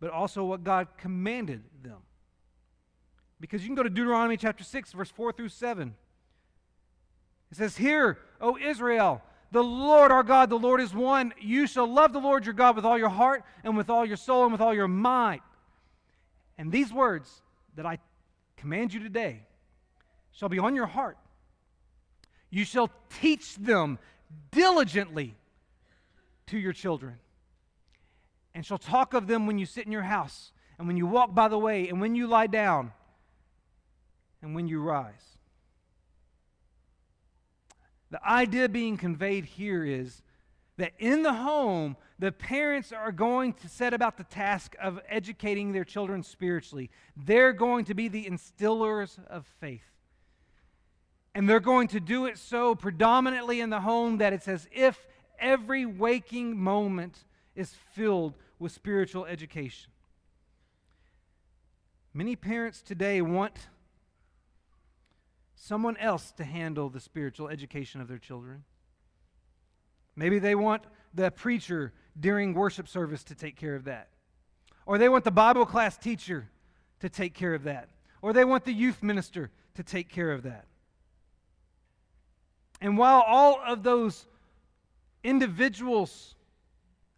but 0.00 0.10
also 0.10 0.44
what 0.44 0.62
God 0.62 0.88
commanded 0.96 1.62
them. 1.82 1.98
Because 3.40 3.62
you 3.62 3.68
can 3.68 3.74
go 3.74 3.82
to 3.82 3.90
Deuteronomy 3.90 4.36
chapter 4.36 4.64
6, 4.64 4.92
verse 4.92 5.10
4 5.10 5.32
through 5.32 5.50
7. 5.50 5.94
It 7.50 7.56
says, 7.56 7.76
Hear, 7.76 8.18
O 8.40 8.56
Israel, 8.56 9.22
the 9.52 9.62
Lord 9.62 10.10
our 10.10 10.22
God, 10.22 10.50
the 10.50 10.58
Lord 10.58 10.80
is 10.80 10.94
one. 10.94 11.32
You 11.40 11.66
shall 11.66 11.86
love 11.86 12.12
the 12.12 12.18
Lord 12.18 12.44
your 12.44 12.54
God 12.54 12.76
with 12.76 12.84
all 12.84 12.98
your 12.98 13.08
heart 13.08 13.44
and 13.62 13.76
with 13.76 13.90
all 13.90 14.04
your 14.04 14.16
soul 14.16 14.44
and 14.44 14.52
with 14.52 14.60
all 14.60 14.74
your 14.74 14.88
might. 14.88 15.42
And 16.58 16.72
these 16.72 16.92
words 16.92 17.42
that 17.76 17.86
I 17.86 17.98
command 18.56 18.92
you 18.92 19.00
today 19.00 19.42
shall 20.32 20.48
be 20.48 20.58
on 20.58 20.74
your 20.74 20.86
heart. 20.86 21.18
You 22.50 22.64
shall 22.64 22.90
teach 23.20 23.56
them 23.56 23.98
diligently 24.50 25.34
to 26.46 26.58
your 26.58 26.72
children, 26.72 27.16
and 28.54 28.64
shall 28.64 28.78
talk 28.78 29.14
of 29.14 29.26
them 29.26 29.46
when 29.46 29.58
you 29.58 29.66
sit 29.66 29.84
in 29.84 29.92
your 29.92 30.02
house, 30.02 30.52
and 30.78 30.86
when 30.86 30.96
you 30.96 31.06
walk 31.06 31.34
by 31.34 31.48
the 31.48 31.58
way, 31.58 31.88
and 31.88 32.00
when 32.00 32.14
you 32.14 32.26
lie 32.26 32.46
down, 32.46 32.92
and 34.42 34.54
when 34.54 34.68
you 34.68 34.80
rise. 34.80 35.38
The 38.10 38.24
idea 38.26 38.68
being 38.68 38.96
conveyed 38.96 39.44
here 39.44 39.84
is 39.84 40.22
that 40.76 40.92
in 40.98 41.22
the 41.22 41.32
home, 41.32 41.96
the 42.18 42.32
parents 42.32 42.92
are 42.92 43.12
going 43.12 43.54
to 43.54 43.68
set 43.68 43.94
about 43.94 44.16
the 44.16 44.24
task 44.24 44.76
of 44.80 45.00
educating 45.08 45.72
their 45.72 45.84
children 45.84 46.22
spiritually. 46.22 46.90
They're 47.16 47.52
going 47.52 47.86
to 47.86 47.94
be 47.94 48.08
the 48.08 48.24
instillers 48.24 49.18
of 49.26 49.46
faith. 49.60 49.90
And 51.34 51.48
they're 51.48 51.60
going 51.60 51.88
to 51.88 52.00
do 52.00 52.26
it 52.26 52.38
so 52.38 52.74
predominantly 52.74 53.60
in 53.60 53.70
the 53.70 53.80
home 53.80 54.18
that 54.18 54.32
it's 54.32 54.48
as 54.48 54.68
if 54.72 55.06
every 55.38 55.84
waking 55.84 56.58
moment 56.58 57.24
is 57.54 57.74
filled 57.92 58.34
with 58.58 58.72
spiritual 58.72 59.26
education. 59.26 59.90
Many 62.14 62.36
parents 62.36 62.80
today 62.80 63.20
want 63.20 63.68
someone 65.56 65.96
else 65.96 66.32
to 66.32 66.44
handle 66.44 66.88
the 66.88 67.00
spiritual 67.00 67.48
education 67.48 68.00
of 68.00 68.08
their 68.08 68.18
children. 68.18 68.62
Maybe 70.14 70.38
they 70.38 70.54
want 70.54 70.84
the 71.14 71.30
preacher 71.30 71.92
during 72.18 72.54
worship 72.54 72.88
service 72.88 73.24
to 73.24 73.34
take 73.34 73.56
care 73.56 73.74
of 73.74 73.84
that. 73.84 74.08
Or 74.84 74.98
they 74.98 75.08
want 75.08 75.24
the 75.24 75.30
Bible 75.30 75.66
class 75.66 75.96
teacher 75.96 76.48
to 77.00 77.08
take 77.08 77.34
care 77.34 77.54
of 77.54 77.64
that. 77.64 77.88
Or 78.22 78.32
they 78.32 78.44
want 78.44 78.64
the 78.64 78.72
youth 78.72 79.02
minister 79.02 79.50
to 79.74 79.82
take 79.82 80.08
care 80.08 80.30
of 80.30 80.44
that. 80.44 80.66
And 82.80 82.96
while 82.98 83.22
all 83.26 83.60
of 83.66 83.82
those 83.82 84.26
individuals 85.24 86.34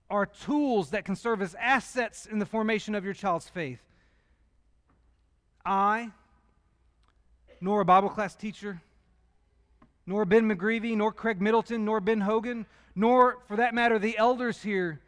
are 0.08 0.26
tools 0.26 0.90
that 0.90 1.04
can 1.04 1.16
serve 1.16 1.42
as 1.42 1.54
assets 1.56 2.26
in 2.26 2.38
the 2.38 2.46
formation 2.46 2.94
of 2.94 3.04
your 3.04 3.14
child's 3.14 3.48
faith, 3.48 3.82
I 5.64 6.12
nor 7.60 7.80
a 7.80 7.84
Bible 7.84 8.08
class 8.08 8.34
teacher, 8.34 8.82
nor 10.06 10.24
Ben 10.24 10.48
McGreevy, 10.48 10.96
nor 10.96 11.12
Craig 11.12 11.40
Middleton, 11.40 11.84
nor 11.84 12.00
Ben 12.00 12.20
Hogan, 12.20 12.66
nor, 12.94 13.38
for 13.46 13.56
that 13.56 13.74
matter, 13.74 13.98
the 13.98 14.16
elders 14.18 14.62
here 14.62 15.00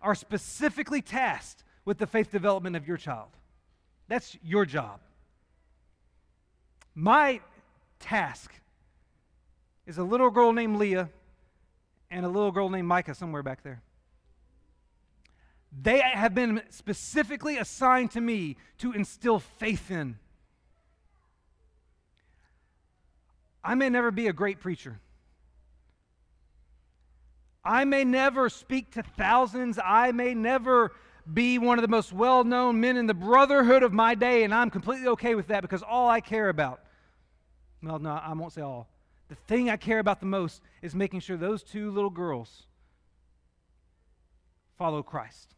are 0.00 0.14
specifically 0.14 1.02
tasked 1.02 1.64
with 1.84 1.98
the 1.98 2.06
faith 2.06 2.30
development 2.30 2.76
of 2.76 2.86
your 2.86 2.96
child. 2.96 3.28
That's 4.08 4.36
your 4.42 4.64
job. 4.64 5.00
My 6.94 7.40
task 7.98 8.54
is 9.86 9.98
a 9.98 10.04
little 10.04 10.30
girl 10.30 10.52
named 10.52 10.76
Leah 10.76 11.10
and 12.10 12.24
a 12.24 12.28
little 12.28 12.52
girl 12.52 12.68
named 12.68 12.88
Micah 12.88 13.14
somewhere 13.14 13.42
back 13.42 13.62
there. 13.62 13.82
They 15.82 16.00
have 16.00 16.34
been 16.34 16.62
specifically 16.70 17.58
assigned 17.58 18.12
to 18.12 18.20
me 18.20 18.56
to 18.78 18.92
instill 18.92 19.38
faith 19.38 19.90
in. 19.90 20.18
I 23.66 23.74
may 23.74 23.88
never 23.88 24.12
be 24.12 24.28
a 24.28 24.32
great 24.32 24.60
preacher. 24.60 25.00
I 27.64 27.84
may 27.84 28.04
never 28.04 28.48
speak 28.48 28.92
to 28.92 29.02
thousands. 29.02 29.76
I 29.84 30.12
may 30.12 30.34
never 30.34 30.92
be 31.32 31.58
one 31.58 31.76
of 31.76 31.82
the 31.82 31.88
most 31.88 32.12
well 32.12 32.44
known 32.44 32.80
men 32.80 32.96
in 32.96 33.08
the 33.08 33.14
brotherhood 33.14 33.82
of 33.82 33.92
my 33.92 34.14
day, 34.14 34.44
and 34.44 34.54
I'm 34.54 34.70
completely 34.70 35.08
okay 35.08 35.34
with 35.34 35.48
that 35.48 35.62
because 35.62 35.82
all 35.82 36.08
I 36.08 36.20
care 36.20 36.48
about, 36.48 36.80
well, 37.82 37.98
no, 37.98 38.10
I 38.10 38.32
won't 38.34 38.52
say 38.52 38.62
all. 38.62 38.88
The 39.28 39.34
thing 39.34 39.68
I 39.68 39.76
care 39.76 39.98
about 39.98 40.20
the 40.20 40.26
most 40.26 40.62
is 40.80 40.94
making 40.94 41.18
sure 41.18 41.36
those 41.36 41.64
two 41.64 41.90
little 41.90 42.10
girls 42.10 42.66
follow 44.78 45.02
Christ. 45.02 45.56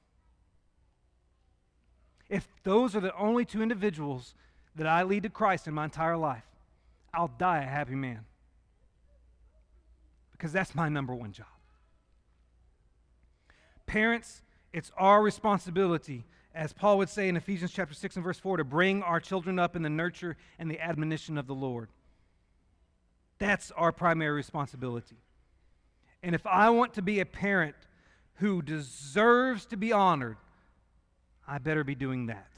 If 2.30 2.48
those 2.62 2.96
are 2.96 3.00
the 3.00 3.14
only 3.14 3.44
two 3.44 3.62
individuals 3.62 4.34
that 4.76 4.86
I 4.86 5.02
lead 5.02 5.24
to 5.24 5.28
Christ 5.28 5.66
in 5.66 5.74
my 5.74 5.84
entire 5.84 6.16
life, 6.16 6.47
I'll 7.12 7.32
die 7.38 7.62
a 7.62 7.66
happy 7.66 7.94
man. 7.94 8.24
Because 10.32 10.52
that's 10.52 10.74
my 10.74 10.88
number 10.88 11.14
one 11.14 11.32
job. 11.32 11.46
Parents, 13.86 14.42
it's 14.72 14.92
our 14.96 15.22
responsibility, 15.22 16.24
as 16.54 16.72
Paul 16.72 16.98
would 16.98 17.08
say 17.08 17.28
in 17.28 17.36
Ephesians 17.36 17.72
chapter 17.72 17.94
6 17.94 18.16
and 18.16 18.24
verse 18.24 18.38
4, 18.38 18.58
to 18.58 18.64
bring 18.64 19.02
our 19.02 19.18
children 19.18 19.58
up 19.58 19.74
in 19.74 19.82
the 19.82 19.90
nurture 19.90 20.36
and 20.58 20.70
the 20.70 20.80
admonition 20.80 21.38
of 21.38 21.46
the 21.46 21.54
Lord. 21.54 21.88
That's 23.38 23.70
our 23.72 23.92
primary 23.92 24.32
responsibility. 24.32 25.16
And 26.22 26.34
if 26.34 26.46
I 26.46 26.70
want 26.70 26.94
to 26.94 27.02
be 27.02 27.20
a 27.20 27.26
parent 27.26 27.76
who 28.34 28.62
deserves 28.62 29.66
to 29.66 29.76
be 29.76 29.92
honored, 29.92 30.36
I 31.46 31.58
better 31.58 31.84
be 31.84 31.94
doing 31.94 32.26
that. 32.26 32.48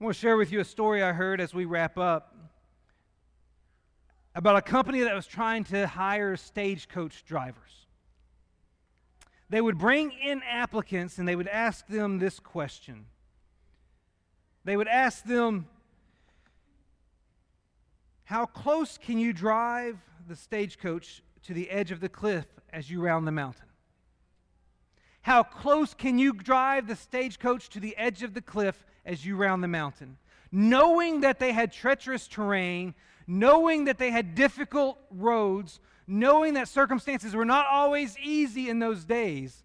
I 0.00 0.04
want 0.04 0.16
to 0.16 0.20
share 0.20 0.38
with 0.38 0.50
you 0.50 0.60
a 0.60 0.64
story 0.64 1.02
I 1.02 1.12
heard 1.12 1.42
as 1.42 1.52
we 1.52 1.66
wrap 1.66 1.98
up 1.98 2.34
about 4.34 4.56
a 4.56 4.62
company 4.62 5.00
that 5.02 5.14
was 5.14 5.26
trying 5.26 5.64
to 5.64 5.86
hire 5.86 6.36
stagecoach 6.36 7.22
drivers. 7.26 7.86
They 9.50 9.60
would 9.60 9.76
bring 9.76 10.10
in 10.12 10.40
applicants 10.42 11.18
and 11.18 11.28
they 11.28 11.36
would 11.36 11.48
ask 11.48 11.86
them 11.86 12.18
this 12.18 12.40
question. 12.40 13.04
They 14.64 14.74
would 14.74 14.88
ask 14.88 15.22
them, 15.24 15.66
How 18.24 18.46
close 18.46 18.96
can 18.96 19.18
you 19.18 19.34
drive 19.34 19.98
the 20.26 20.36
stagecoach 20.36 21.22
to 21.42 21.52
the 21.52 21.68
edge 21.68 21.90
of 21.90 22.00
the 22.00 22.08
cliff 22.08 22.46
as 22.72 22.90
you 22.90 23.02
round 23.02 23.26
the 23.26 23.32
mountain? 23.32 23.69
How 25.30 25.44
close 25.44 25.94
can 25.94 26.18
you 26.18 26.32
drive 26.32 26.88
the 26.88 26.96
stagecoach 26.96 27.68
to 27.68 27.78
the 27.78 27.96
edge 27.96 28.24
of 28.24 28.34
the 28.34 28.42
cliff 28.42 28.84
as 29.06 29.24
you 29.24 29.36
round 29.36 29.62
the 29.62 29.68
mountain? 29.68 30.16
Knowing 30.50 31.20
that 31.20 31.38
they 31.38 31.52
had 31.52 31.72
treacherous 31.72 32.26
terrain, 32.26 32.96
knowing 33.28 33.84
that 33.84 33.96
they 33.96 34.10
had 34.10 34.34
difficult 34.34 34.98
roads, 35.08 35.78
knowing 36.08 36.54
that 36.54 36.66
circumstances 36.66 37.32
were 37.32 37.44
not 37.44 37.66
always 37.66 38.18
easy 38.18 38.68
in 38.68 38.80
those 38.80 39.04
days, 39.04 39.62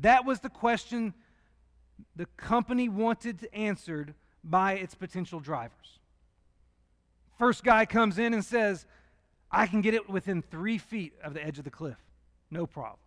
that 0.00 0.24
was 0.24 0.40
the 0.40 0.50
question 0.50 1.14
the 2.16 2.26
company 2.36 2.88
wanted 2.88 3.48
answered 3.52 4.14
by 4.42 4.72
its 4.72 4.96
potential 4.96 5.38
drivers. 5.38 6.00
First 7.38 7.62
guy 7.62 7.86
comes 7.86 8.18
in 8.18 8.34
and 8.34 8.44
says, 8.44 8.84
I 9.48 9.68
can 9.68 9.80
get 9.80 9.94
it 9.94 10.10
within 10.10 10.42
three 10.42 10.78
feet 10.78 11.12
of 11.22 11.34
the 11.34 11.46
edge 11.46 11.58
of 11.58 11.64
the 11.64 11.70
cliff. 11.70 11.98
No 12.50 12.66
problem. 12.66 12.98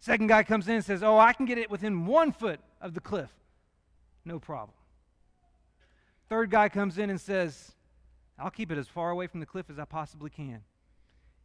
Second 0.00 0.28
guy 0.28 0.42
comes 0.42 0.68
in 0.68 0.76
and 0.76 0.84
says, 0.84 1.02
Oh, 1.02 1.18
I 1.18 1.32
can 1.32 1.46
get 1.46 1.58
it 1.58 1.70
within 1.70 2.06
one 2.06 2.32
foot 2.32 2.60
of 2.80 2.94
the 2.94 3.00
cliff. 3.00 3.30
No 4.24 4.38
problem. 4.38 4.76
Third 6.28 6.50
guy 6.50 6.68
comes 6.68 6.98
in 6.98 7.10
and 7.10 7.20
says, 7.20 7.72
I'll 8.38 8.50
keep 8.50 8.70
it 8.70 8.78
as 8.78 8.88
far 8.88 9.10
away 9.10 9.26
from 9.26 9.40
the 9.40 9.46
cliff 9.46 9.70
as 9.70 9.78
I 9.78 9.84
possibly 9.84 10.30
can. 10.30 10.60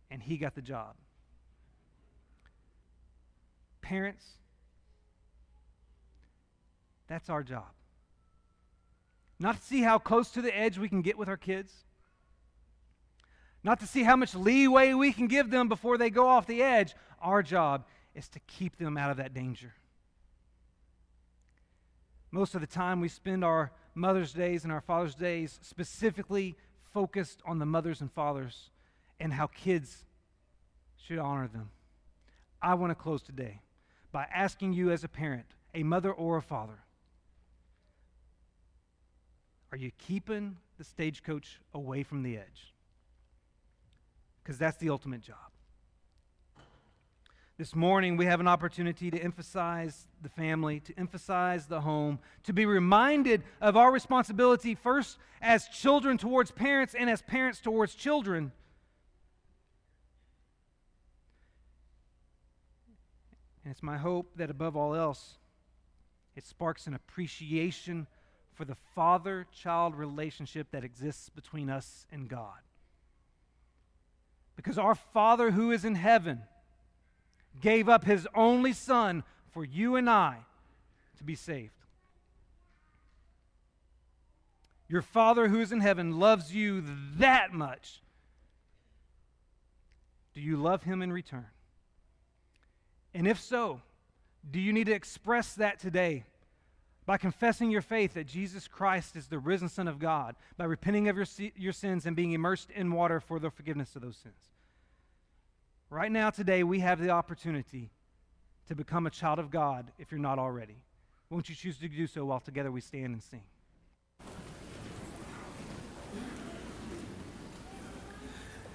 And 0.09 0.21
he 0.21 0.37
got 0.37 0.55
the 0.55 0.61
job. 0.61 0.95
Parents, 3.81 4.25
that's 7.07 7.29
our 7.29 7.43
job. 7.43 7.67
Not 9.39 9.57
to 9.57 9.61
see 9.61 9.81
how 9.81 9.97
close 9.97 10.29
to 10.31 10.41
the 10.41 10.55
edge 10.55 10.77
we 10.77 10.89
can 10.89 11.01
get 11.01 11.17
with 11.17 11.27
our 11.27 11.37
kids, 11.37 11.73
not 13.63 13.79
to 13.79 13.87
see 13.87 14.03
how 14.03 14.15
much 14.15 14.35
leeway 14.35 14.93
we 14.93 15.13
can 15.13 15.27
give 15.27 15.49
them 15.49 15.67
before 15.67 15.97
they 15.97 16.09
go 16.09 16.27
off 16.27 16.47
the 16.47 16.63
edge. 16.63 16.95
Our 17.21 17.43
job 17.43 17.85
is 18.15 18.27
to 18.29 18.39
keep 18.41 18.77
them 18.77 18.97
out 18.97 19.11
of 19.11 19.17
that 19.17 19.33
danger. 19.33 19.73
Most 22.31 22.55
of 22.55 22.61
the 22.61 22.67
time, 22.67 23.01
we 23.01 23.09
spend 23.09 23.43
our 23.43 23.71
Mother's 23.93 24.33
Days 24.33 24.63
and 24.63 24.71
our 24.71 24.81
Father's 24.81 25.15
Days 25.15 25.59
specifically 25.61 26.55
focused 26.93 27.41
on 27.45 27.59
the 27.59 27.65
mothers 27.65 28.01
and 28.01 28.11
fathers 28.11 28.69
and 29.19 29.33
how 29.33 29.47
kids 29.47 30.05
should 30.97 31.19
honor 31.19 31.47
them. 31.47 31.69
I 32.61 32.73
want 32.75 32.91
to 32.91 32.95
close 32.95 33.21
today 33.21 33.61
by 34.11 34.27
asking 34.33 34.73
you, 34.73 34.91
as 34.91 35.03
a 35.03 35.07
parent, 35.07 35.45
a 35.73 35.83
mother 35.83 36.11
or 36.11 36.37
a 36.37 36.41
father, 36.41 36.79
are 39.71 39.77
you 39.77 39.91
keeping 39.97 40.57
the 40.77 40.83
stagecoach 40.83 41.59
away 41.73 42.03
from 42.03 42.23
the 42.23 42.37
edge? 42.37 42.73
Because 44.43 44.57
that's 44.57 44.77
the 44.77 44.89
ultimate 44.89 45.21
job. 45.21 45.50
This 47.57 47.75
morning, 47.75 48.17
we 48.17 48.25
have 48.25 48.39
an 48.39 48.47
opportunity 48.47 49.11
to 49.11 49.19
emphasize 49.19 50.07
the 50.21 50.29
family, 50.29 50.79
to 50.79 50.93
emphasize 50.97 51.67
the 51.67 51.81
home, 51.81 52.19
to 52.43 52.53
be 52.53 52.65
reminded 52.65 53.43
of 53.59 53.77
our 53.77 53.91
responsibility 53.91 54.73
first 54.73 55.17
as 55.41 55.67
children 55.67 56.17
towards 56.17 56.49
parents 56.49 56.95
and 56.97 57.09
as 57.09 57.21
parents 57.21 57.59
towards 57.59 57.93
children. 57.93 58.51
And 63.63 63.71
it's 63.71 63.83
my 63.83 63.97
hope 63.97 64.31
that 64.37 64.49
above 64.49 64.75
all 64.75 64.95
else, 64.95 65.37
it 66.35 66.45
sparks 66.45 66.87
an 66.87 66.95
appreciation 66.95 68.07
for 68.53 68.65
the 68.65 68.77
father 68.95 69.45
child 69.53 69.95
relationship 69.95 70.67
that 70.71 70.83
exists 70.83 71.29
between 71.29 71.69
us 71.69 72.07
and 72.11 72.27
God. 72.27 72.59
Because 74.55 74.77
our 74.77 74.95
Father 74.95 75.51
who 75.51 75.71
is 75.71 75.85
in 75.85 75.95
heaven, 75.95 76.41
gave 77.59 77.89
up 77.89 78.05
his 78.05 78.27
only 78.33 78.73
son 78.73 79.23
for 79.51 79.65
you 79.65 79.95
and 79.95 80.09
I 80.09 80.37
to 81.17 81.23
be 81.23 81.35
saved. 81.35 81.73
Your 84.87 85.01
Father 85.01 85.47
who 85.47 85.59
is 85.61 85.71
in 85.71 85.79
heaven 85.79 86.19
loves 86.19 86.53
you 86.53 86.83
that 87.17 87.53
much. 87.53 88.01
Do 90.33 90.41
you 90.41 90.57
love 90.57 90.83
him 90.83 91.01
in 91.01 91.13
return? 91.13 91.47
And 93.13 93.27
if 93.27 93.39
so, 93.39 93.81
do 94.49 94.59
you 94.59 94.73
need 94.73 94.85
to 94.85 94.93
express 94.93 95.53
that 95.55 95.79
today 95.79 96.23
by 97.05 97.17
confessing 97.17 97.71
your 97.71 97.81
faith 97.81 98.13
that 98.13 98.27
Jesus 98.27 98.67
Christ 98.67 99.15
is 99.15 99.27
the 99.27 99.39
risen 99.39 99.69
Son 99.69 99.87
of 99.87 99.99
God, 99.99 100.35
by 100.57 100.65
repenting 100.65 101.09
of 101.09 101.15
your, 101.15 101.25
your 101.55 101.73
sins 101.73 102.05
and 102.05 102.15
being 102.15 102.31
immersed 102.31 102.69
in 102.71 102.91
water 102.91 103.19
for 103.19 103.39
the 103.39 103.49
forgiveness 103.49 103.95
of 103.95 104.01
those 104.01 104.17
sins? 104.17 104.50
Right 105.91 106.09
now, 106.09 106.29
today, 106.29 106.63
we 106.63 106.79
have 106.79 107.01
the 107.01 107.09
opportunity 107.09 107.89
to 108.69 108.75
become 108.75 109.05
a 109.07 109.09
child 109.09 109.39
of 109.39 109.51
God 109.51 109.91
if 109.99 110.09
you're 110.09 110.21
not 110.21 110.39
already. 110.39 110.77
Won't 111.29 111.49
you 111.49 111.55
choose 111.55 111.77
to 111.79 111.89
do 111.89 112.07
so 112.07 112.23
while 112.23 112.39
together 112.39 112.71
we 112.71 112.79
stand 112.79 113.07
and 113.07 113.21
sing? 113.21 113.41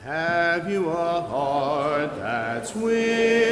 Have 0.03 0.71
you 0.71 0.91
a 0.91 1.23
heart 1.23 2.15
that's 2.17 2.75
weary, 2.75 3.46